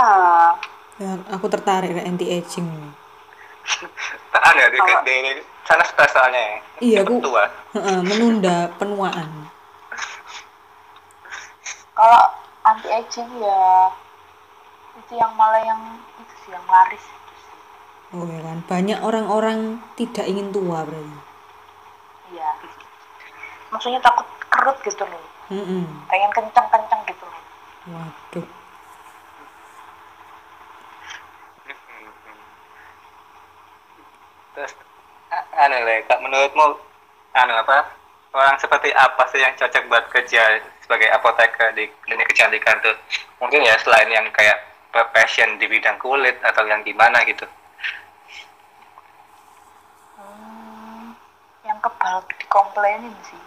Ya, 0.99 1.11
aku 1.31 1.47
tertarik 1.47 1.95
anti 1.95 2.27
aging. 2.27 2.67
Ada 4.35 4.67
di, 4.67 4.77
Kalau- 4.77 5.03
di, 5.03 5.15
di 5.31 5.33
sana 5.63 5.83
stres 5.83 6.11
soalnya 6.11 6.39
ya. 6.39 6.57
Iya, 6.79 6.97
aku- 7.03 7.23
tua. 7.23 7.47
Heeh, 7.71 7.99
menunda 8.03 8.67
penuaan. 8.75 9.47
Kalau 11.93 12.23
anti 12.61 12.89
aging 12.91 13.31
ya 13.39 13.63
itu 14.97 15.13
yang 15.15 15.31
malah 15.33 15.63
yang 15.63 15.81
itu 16.19 16.33
sih 16.43 16.51
yang 16.51 16.67
laris. 16.67 17.05
Oh 18.15 18.23
ya 18.23 18.39
kan, 18.39 18.63
banyak 18.71 18.99
orang-orang 19.03 19.83
tidak 19.99 20.23
ingin 20.31 20.47
tua 20.55 20.87
berarti. 20.87 21.15
Iya. 22.31 22.51
Maksudnya 23.67 23.99
takut 23.99 24.23
kerut 24.47 24.77
gitu 24.87 25.03
loh. 25.03 25.23
Mm-mm. 25.51 26.07
Pengen 26.07 26.31
kencang-kencang 26.31 27.01
gitu 27.03 27.23
loh. 27.27 27.41
Waduh. 27.91 28.47
Terus, 34.55 34.71
a- 35.35 35.47
anu 35.67 35.77
le, 35.83 35.95
kak 36.07 36.19
menurutmu, 36.23 36.79
anu 37.35 37.53
apa, 37.59 37.91
orang 38.31 38.55
seperti 38.55 38.95
apa 38.95 39.23
sih 39.35 39.43
yang 39.43 39.51
cocok 39.59 39.83
buat 39.91 40.05
kerja 40.15 40.63
sebagai 40.79 41.11
apoteker 41.11 41.75
di 41.75 41.91
klinik 42.07 42.31
kecantikan 42.31 42.79
tuh? 42.79 42.95
Mungkin 43.43 43.67
ya 43.67 43.75
selain 43.83 44.07
yang 44.07 44.31
kayak 44.31 44.63
passion 45.11 45.59
di 45.59 45.67
bidang 45.67 45.99
kulit 45.99 46.39
atau 46.39 46.63
yang 46.63 46.81
gimana 46.87 47.19
gitu. 47.27 47.43
Yang 51.77 51.85
kebal 51.85 52.17
dikomplainin 52.41 53.13
sih. 53.21 53.37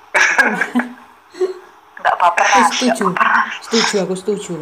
Nggak 1.99 2.15
nggak 2.15 2.71
Setuju. 2.71 3.11
baperan. 3.11 3.47
Setuju, 3.59 3.95
aku 4.07 4.15
setuju. 4.15 4.55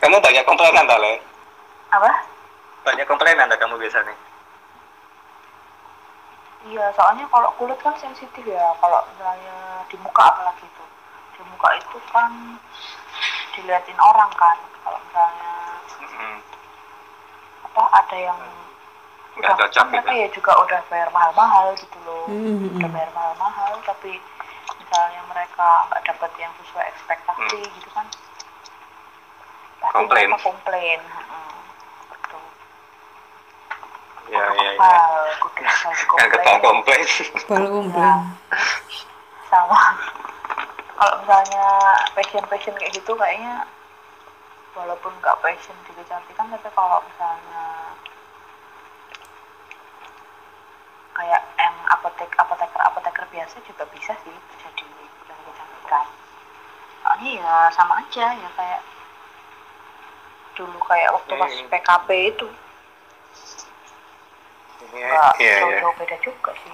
Kamu 0.00 0.16
banyak 0.16 0.44
komplainan 0.48 0.88
tak 0.88 0.96
le? 0.96 1.20
Apa? 1.92 2.08
Banyak 2.88 3.04
komplainan 3.04 3.52
tak 3.52 3.60
kamu 3.60 3.76
biasanya? 3.76 4.16
Iya, 6.66 6.88
soalnya 6.96 7.28
kalau 7.28 7.52
kulit 7.60 7.76
kan 7.84 7.92
sensitif 8.00 8.42
ya. 8.42 8.72
Kalau 8.80 9.04
misalnya 9.12 9.84
di 9.92 9.96
muka 10.00 10.24
apalagi 10.24 10.64
itu. 10.64 10.84
Di 11.36 11.42
muka 11.52 11.68
itu 11.76 11.98
kan 12.08 12.32
diliatin 13.52 13.98
orang 14.00 14.32
kan. 14.32 14.56
Kalau 14.80 14.98
misalnya 15.04 15.52
Hmm. 16.16 16.40
apa 17.66 17.82
ada 17.92 18.16
yang 18.16 18.40
Nggak 19.36 19.52
udah 19.52 19.56
cocok 19.60 19.76
kan 19.76 19.90
mereka 19.92 20.10
gitu. 20.10 20.22
ya 20.22 20.28
juga 20.32 20.52
udah 20.56 20.80
bayar 20.88 21.08
mahal-mahal 21.12 21.66
gitu 21.76 21.98
loh. 22.02 22.24
Hmm, 22.24 22.72
Udah 22.72 22.88
hmm. 22.88 22.94
bayar 22.96 23.10
mahal-mahal 23.12 23.72
tapi 23.84 24.12
misalnya 24.76 25.20
mereka 25.28 25.66
nggak 25.86 26.02
dapat 26.04 26.30
yang 26.36 26.52
sesuai 26.56 26.84
ekspektasi 26.88 27.58
Hmm. 27.60 27.72
gitu 27.76 27.88
kan. 27.92 28.06
Pasti 29.76 29.92
Komplain. 29.92 30.28
mereka 30.28 30.42
komplain. 30.42 31.00
Hmm. 31.04 31.58
Gitu. 32.10 32.38
Ya, 34.26 34.42
Kudu 34.50 34.58
ya, 34.58 34.70
ya. 34.74 35.00
kudu 35.38 35.62
komplain. 36.08 36.30
Kepala 36.32 36.58
komplain. 37.68 38.18
sama 39.46 39.78
kalau 40.96 41.14
misalnya 41.22 41.66
passion 42.12 42.42
passion 42.50 42.74
kayak 42.74 42.90
gitu 42.90 43.14
kayaknya 43.14 43.62
walaupun 44.74 45.14
nggak 45.22 45.38
passion 45.38 45.76
di 45.86 45.94
kecantikan 45.94 46.50
tapi 46.50 46.66
kalau 46.74 46.98
misalnya 46.98 47.85
kayak 51.16 51.42
yang 51.56 51.76
apotek 51.88 52.28
apoteker 52.36 52.80
apoteker 52.82 53.24
biasa 53.32 53.56
juga 53.64 53.88
bisa 53.88 54.12
sih 54.20 54.36
jadi 54.60 54.84
klinik 54.84 55.12
kecantikan 55.48 56.06
soalnya 57.00 57.30
ya 57.40 57.52
sama 57.72 57.94
aja 57.98 58.26
ya 58.32 58.48
kayak 58.52 58.80
dulu 60.54 60.76
kayak 60.82 61.10
waktu 61.10 61.32
pas 61.34 61.50
Hmm. 61.50 61.68
PKP 61.68 62.08
itu 62.30 62.48
Iya, 64.86 65.08
nggak 65.08 65.32
iya, 65.40 65.48
iya. 65.48 65.60
jauh-jauh 65.60 65.94
beda 65.96 66.16
juga 66.20 66.52
sih 66.62 66.72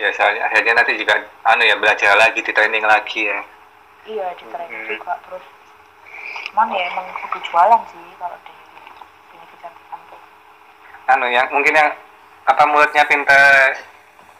Ya, 0.00 0.08
soalnya 0.10 0.48
akhirnya 0.48 0.72
nanti 0.74 0.96
juga 0.96 1.14
anu 1.44 1.62
ya 1.62 1.76
belajar 1.76 2.16
lagi, 2.16 2.40
di 2.40 2.48
training 2.48 2.80
lagi 2.82 3.28
ya. 3.28 3.38
iya 4.04 4.26
di 4.34 4.44
training 4.48 4.72
Hmm. 4.72 4.88
juga 4.88 5.12
terus 5.22 5.44
cuman 6.48 6.68
ya 6.72 6.84
emang 6.90 7.06
kudu 7.22 7.38
jualan 7.44 7.80
sih 7.88 8.04
kalau 8.18 8.36
di 8.42 8.51
Anu 11.06 11.26
yang 11.26 11.46
mungkin 11.50 11.74
yang 11.74 11.90
apa 12.44 12.62
mulutnya 12.64 13.02
pintar 13.04 13.74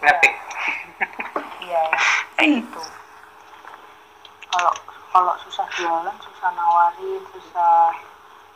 ngetik. 0.01 0.33
iya 1.61 1.83
kayak 2.35 2.51
gitu 2.59 2.83
kalau 4.49 4.73
kalau 5.11 5.35
susah 5.41 5.67
jualan 5.73 6.17
susah 6.19 6.51
nawarin 6.53 7.23
susah 7.31 7.91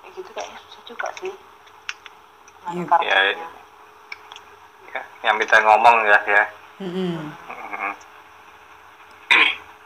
kayak 0.02 0.12
gitu 0.14 0.30
kayaknya 0.32 0.58
susah 0.62 0.82
juga 0.84 1.08
sih 1.18 1.34
Iya. 2.66 3.38
Ya, 4.90 5.00
yang 5.22 5.38
bisa 5.38 5.54
ngomong 5.62 6.02
ya 6.02 6.18
ya. 6.26 6.44
Mhm. 6.82 7.30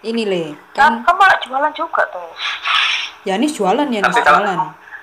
Ini 0.00 0.22
le, 0.24 0.56
kan 0.72 1.04
kamu 1.04 1.12
malah 1.14 1.36
jualan 1.44 1.72
juga 1.76 2.00
tuh 2.08 2.32
Yanis 3.22 3.52
jualan 3.52 3.84
Yanis 3.84 4.00
Tapi 4.06 4.20
kalau- 4.22 4.40
jualan. 4.40 4.58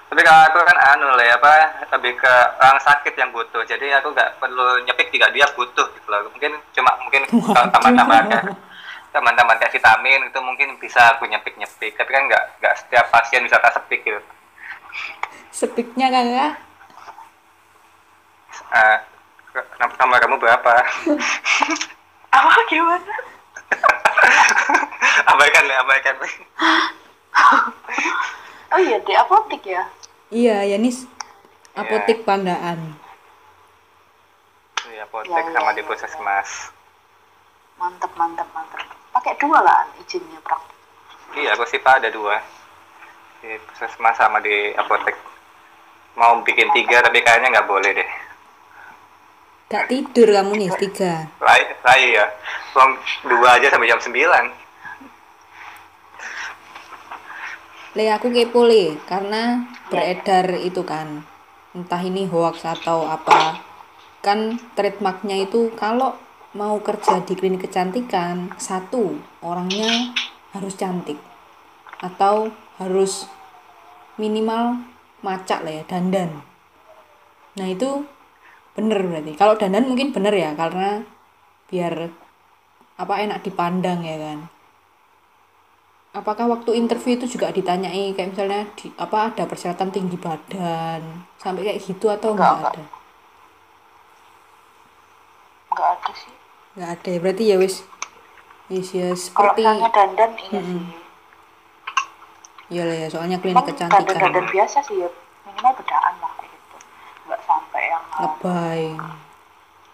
Tapi 0.07 0.21
kalau 0.23 0.41
aku 0.47 0.59
kan 0.63 0.77
anu 0.95 1.07
lah 1.11 1.25
ya 1.27 1.35
apa 1.35 1.51
lebih 1.99 2.15
ke 2.15 2.33
orang 2.63 2.79
sakit 2.79 3.13
yang 3.19 3.29
butuh. 3.35 3.59
Jadi 3.67 3.91
aku 3.91 4.15
nggak 4.15 4.39
perlu 4.39 4.79
nyepik 4.87 5.11
juga 5.11 5.27
dia 5.35 5.43
butuh 5.51 5.87
gitu 5.91 6.07
loh. 6.07 6.31
Mungkin 6.31 6.55
cuma 6.71 6.91
mungkin 7.03 7.27
kalau 7.55 7.67
teman-teman 7.75 8.23
kayak 8.31 8.45
teman-teman 9.11 9.55
kayak 9.59 9.73
vitamin 9.75 10.21
itu 10.31 10.39
mungkin 10.39 10.69
bisa 10.79 11.19
aku 11.19 11.27
nyepik-nyepik. 11.27 11.99
Tapi 11.99 12.09
kan 12.09 12.23
nggak 12.31 12.43
nggak 12.63 12.75
setiap 12.79 13.05
pasien 13.11 13.43
bisa 13.43 13.59
tak 13.59 13.75
sepik 13.75 14.01
gitu. 14.07 14.21
Sepiknya 15.51 16.07
kakak. 16.07 16.53
Eh, 18.67 18.97
nama, 19.79 19.93
nama 19.99 20.15
kamu 20.23 20.35
berapa? 20.39 20.73
apa 22.37 22.51
gimana 22.69 23.15
abaikan 25.31 25.63
nih, 25.65 25.77
abaikan 25.81 26.15
nih. 26.21 26.35
oh 28.73 28.79
iya 28.79 28.97
di 29.01 29.13
apotek 29.15 29.63
ya 29.63 29.83
Iya 30.27 30.67
Yanis. 30.67 31.07
Apotik 31.71 32.25
Pandaan. 32.27 32.97
Di 34.83 34.97
apotek 34.99 35.29
Ya, 35.31 35.39
ya, 35.39 35.51
sama 35.53 35.71
ya, 35.71 35.77
di 35.77 35.83
puskesmas. 35.85 36.49
mantep 37.77 38.09
mantep 38.17 38.49
mantep 38.57 38.81
pakai 39.13 39.37
dua 39.37 39.61
lah 39.61 39.85
izinnya 40.01 40.41
praktik 40.41 40.73
Iya, 41.37 41.53
aku 41.53 41.69
sih 41.69 41.77
Pak 41.77 42.01
ada 42.01 42.09
dua. 42.09 42.41
Di 43.45 43.61
puskesmas 43.69 44.17
sama 44.17 44.41
di 44.41 44.73
apotek. 44.73 45.13
Mau 46.17 46.41
bikin 46.41 46.73
tiga 46.73 47.05
tapi 47.05 47.21
kayaknya 47.21 47.53
nggak 47.53 47.69
boleh 47.69 47.91
deh. 47.93 48.09
Gak 49.67 49.85
tidur 49.91 50.31
kamu 50.31 50.53
nih 50.57 50.71
tiga. 50.81 51.27
Lai, 51.43 51.61
lai 51.85 52.03
ya. 52.15 52.25
Uang 52.73 52.97
dua 53.27 53.59
aja 53.59 53.67
sampai 53.69 53.91
jam 53.91 53.99
9. 53.99 54.15
Le 57.95 58.11
aku 58.11 58.27
kepo 58.35 58.67
le 58.67 58.99
karena 59.07 59.63
beredar 59.87 60.59
itu 60.59 60.83
kan. 60.83 61.23
Entah 61.71 62.01
ini 62.03 62.27
hoax 62.27 62.67
atau 62.67 63.07
apa. 63.07 63.63
Kan 64.19 64.59
trademarknya 64.75 65.47
itu 65.47 65.71
kalau 65.79 66.19
mau 66.51 66.81
kerja 66.83 67.23
di 67.23 67.37
klinik 67.37 67.69
kecantikan 67.69 68.51
satu 68.59 69.15
orangnya 69.39 70.11
harus 70.51 70.75
cantik. 70.75 71.15
Atau 72.03 72.51
harus 72.75 73.29
minimal 74.19 74.83
macak 75.23 75.63
lah 75.63 75.79
ya 75.79 75.83
dandan. 75.87 76.43
Nah 77.55 77.67
itu 77.71 78.03
bener 78.75 78.99
berarti. 78.99 79.31
Kalau 79.39 79.55
dandan 79.55 79.87
mungkin 79.87 80.11
bener 80.11 80.35
ya 80.35 80.51
karena 80.59 81.07
biar 81.71 82.11
apa 82.97 83.13
enak 83.21 83.45
dipandang 83.45 84.01
ya 84.01 84.17
kan 84.17 84.56
apakah 86.17 86.49
waktu 86.49 86.73
interview 86.73 87.13
itu 87.13 87.37
juga 87.37 87.53
ditanyai 87.53 88.17
kayak 88.17 88.33
misalnya 88.33 88.61
di 88.73 88.89
apa 88.97 89.29
ada 89.29 89.43
persyaratan 89.45 89.93
tinggi 89.93 90.17
badan 90.17 91.01
sampai 91.37 91.61
kayak 91.63 91.79
gitu 91.85 92.09
atau 92.09 92.33
Enggak, 92.33 92.57
enggak, 92.57 92.57
enggak. 92.57 92.73
ada? 92.73 92.83
Nggak 95.69 95.87
ada 95.93 96.11
sih. 96.17 96.33
Enggak 96.73 96.89
ada 96.97 97.09
ya 97.13 97.19
berarti 97.21 97.43
ya 97.45 97.55
wis 97.61 97.75
wis 98.67 98.87
ya 98.91 99.07
kalau 99.07 99.15
seperti 99.15 99.61
misalnya 99.61 99.89
dandan 99.93 100.31
iya 100.41 100.59
Mm-mm. 100.59 100.65
sih. 100.65 101.05
Ya 102.67 102.83
lah 102.83 102.97
ya 102.97 103.07
soalnya 103.07 103.37
klinik 103.39 103.55
Emang 103.55 103.67
kecantikan. 103.69 104.03
dandan-dandan 104.03 104.45
biasa 104.51 104.77
sih 104.83 104.95
ya. 104.99 105.09
Minimal 105.45 105.73
bedaan 105.79 106.13
lah 106.19 106.31
kayak 106.35 106.51
gitu. 106.51 106.75
Nggak 107.29 107.41
sampai 107.45 107.83
yang 107.87 108.03
lebay. 108.19 108.81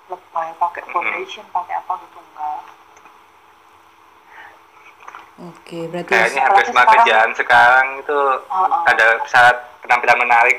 Lebay 0.10 0.50
pakai 0.58 0.84
foundation 0.90 1.46
pakai 1.52 1.76
apa 1.78 1.94
gitu 2.00 2.18
enggak 2.18 2.60
oke 5.36 5.80
berarti 5.88 6.10
Kayaknya 6.10 6.36
Kalau 6.38 6.48
hampir 6.48 6.64
semua 6.64 6.74
sekarang- 6.76 6.94
kerjaan 6.96 7.30
sekarang 7.34 7.88
itu 8.00 8.20
Oh, 8.46 8.58
oh. 8.64 8.82
ada 8.86 9.06
syarat 9.26 9.58
penampilan 9.80 10.18
menarik. 10.20 10.58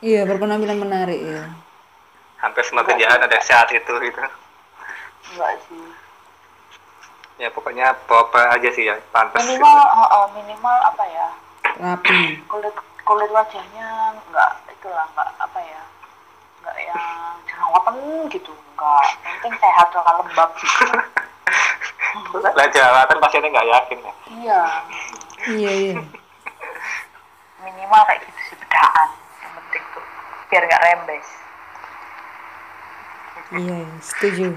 iya 0.00 0.20
berpenampilan 0.24 0.78
menarik 0.78 1.20
ya 1.20 1.42
Hampir 2.38 2.62
semua 2.62 2.82
kerjaan 2.82 3.18
ada 3.18 3.38
syarat 3.38 3.68
itu 3.72 3.92
gitu. 4.00 4.20
enggak 5.28 5.52
sih 5.64 5.84
Ya 7.36 7.48
pokoknya 7.48 7.94
proper 8.04 8.50
aja 8.50 8.66
sih 8.68 8.82
ya, 8.84 8.98
pantas. 9.08 9.38
gitu. 9.40 9.54
minimal 9.54 9.78
uh, 9.78 10.02
uh, 10.12 10.26
minimal 10.32 10.76
apa 10.84 11.04
ya 11.06 11.26
rapi 11.78 12.42
kulit 12.44 12.74
kulit 13.00 13.30
wajahnya 13.30 13.86
enggak 14.18 14.50
itulah 14.68 15.06
enggak 15.06 15.28
apa 15.38 15.58
ya 15.60 15.80
enggak 16.58 16.76
yang 16.84 17.04
jerawatan 17.44 17.94
gitu 18.28 18.50
enggak 18.50 19.06
penting 19.22 19.54
sehat 19.56 19.88
lah 19.92 20.14
lembab 20.16 20.50
gitu 20.56 20.86
Lah 22.38 22.66
jerawatan 22.72 23.18
pasiennya 23.20 23.50
nggak 23.52 23.68
yakin 23.68 23.98
ya. 24.00 24.12
iya. 24.42 24.62
Iya 25.48 25.70
iya. 25.70 25.94
Minimal 27.62 28.02
kayak 28.08 28.20
gitu 28.26 28.40
sih 28.50 28.56
bedaan 28.58 29.08
yang 29.44 29.52
penting 29.54 29.84
tuh 29.94 30.04
biar 30.50 30.62
nggak 30.66 30.82
rembes. 30.82 31.28
Iya 33.48 33.76
iya, 33.80 33.96
setuju. 34.04 34.48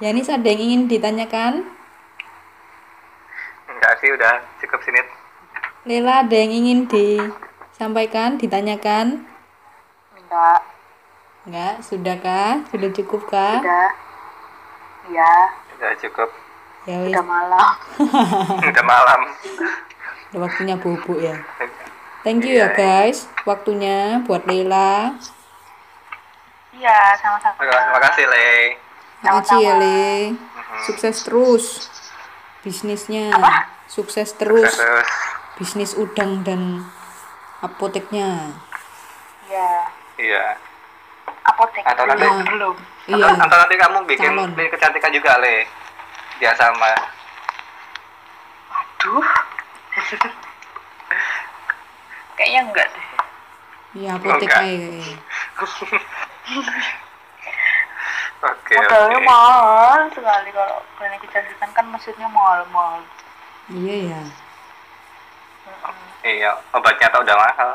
Yanis 0.00 0.32
ada 0.32 0.48
yang 0.48 0.62
ingin 0.64 0.82
ditanyakan? 0.88 1.68
Enggak 3.68 3.92
sih, 4.00 4.08
udah 4.08 4.40
cukup 4.64 4.80
sini. 4.80 5.00
Lela 5.84 6.24
ada 6.24 6.34
yang 6.34 6.52
ingin 6.56 6.88
disampaikan 6.88 8.40
ditanyakan? 8.40 9.28
Enggak 10.16 10.69
enggak? 11.48 11.74
Sudahkah 11.84 12.64
sudah 12.68 12.90
cukupkah 12.92 13.58
udah 13.62 13.88
iya. 15.08 15.34
Udah 15.80 15.90
cukup. 15.96 16.28
ya 16.84 16.96
wis. 17.04 17.12
udah 17.12 17.24
malam. 17.24 17.68
Udah 18.72 18.84
malam. 18.84 19.20
udah 20.30 20.40
waktunya 20.46 20.76
bubuk 20.76 21.18
ya. 21.20 21.36
Thank 22.20 22.44
you 22.44 22.60
ya 22.60 22.72
guys 22.76 23.24
waktunya 23.48 24.20
buat 24.28 24.44
Lela 24.44 25.16
iya 26.76 27.16
sama-sama. 27.20 27.56
Terima 27.60 28.00
kasih, 28.00 28.24
Le. 28.28 28.52
makasih 29.20 29.58
ya. 29.60 29.72
Le. 29.76 30.08
Sukses 30.86 31.16
terus 31.26 31.64
bisnisnya. 32.64 33.32
Sukses 33.90 34.30
terus 34.38 34.70
Terus. 34.70 35.08
bisnis 35.58 35.92
udang 35.98 36.46
dan 36.46 36.86
apoteknya. 37.58 38.54
Iya. 39.50 39.72
Iya. 40.14 40.69
Apotek 41.50 41.82
Atau 41.84 42.04
nanti- 42.04 42.22
belum 42.22 42.36
belum 42.46 42.74
iya 43.08 43.26
Atau, 43.28 43.42
atau 43.42 43.56
nanti 43.58 43.74
kamu 43.76 43.98
bikin 44.06 44.30
Calon. 44.30 44.48
klinik 44.50 44.70
kecantikan 44.70 45.10
juga, 45.10 45.32
Le. 45.36 45.56
Biar 46.36 46.54
sama. 46.54 46.88
aduh 48.70 49.24
kayaknya 52.34 52.60
enggak 52.62 52.86
deh 52.86 53.06
iya 53.92 54.10
apotek 54.14 54.46
aja 54.46 54.60
kayaknya. 54.60 55.16
Oke, 58.40 58.72
modalnya 58.72 59.18
oke. 59.18 59.26
mahal 59.26 60.00
sekali 60.08 60.48
kalau 60.50 60.80
klinik 60.96 61.20
kecantikan 61.20 61.68
kan 61.72 61.84
maksudnya 61.86 62.24
mahal-mahal 62.26 63.04
iya 63.68 63.96
ya 64.10 64.22
Iya, 66.20 66.52
obatnya 66.70 67.08
tau 67.08 67.20
udah 67.20 67.32
mahal. 67.32 67.70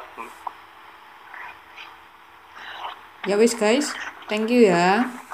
Ya 3.26 3.36
wis 3.38 3.54
guys. 3.58 3.90
Thank 4.30 4.50
you 4.50 4.70
ya 4.70 5.25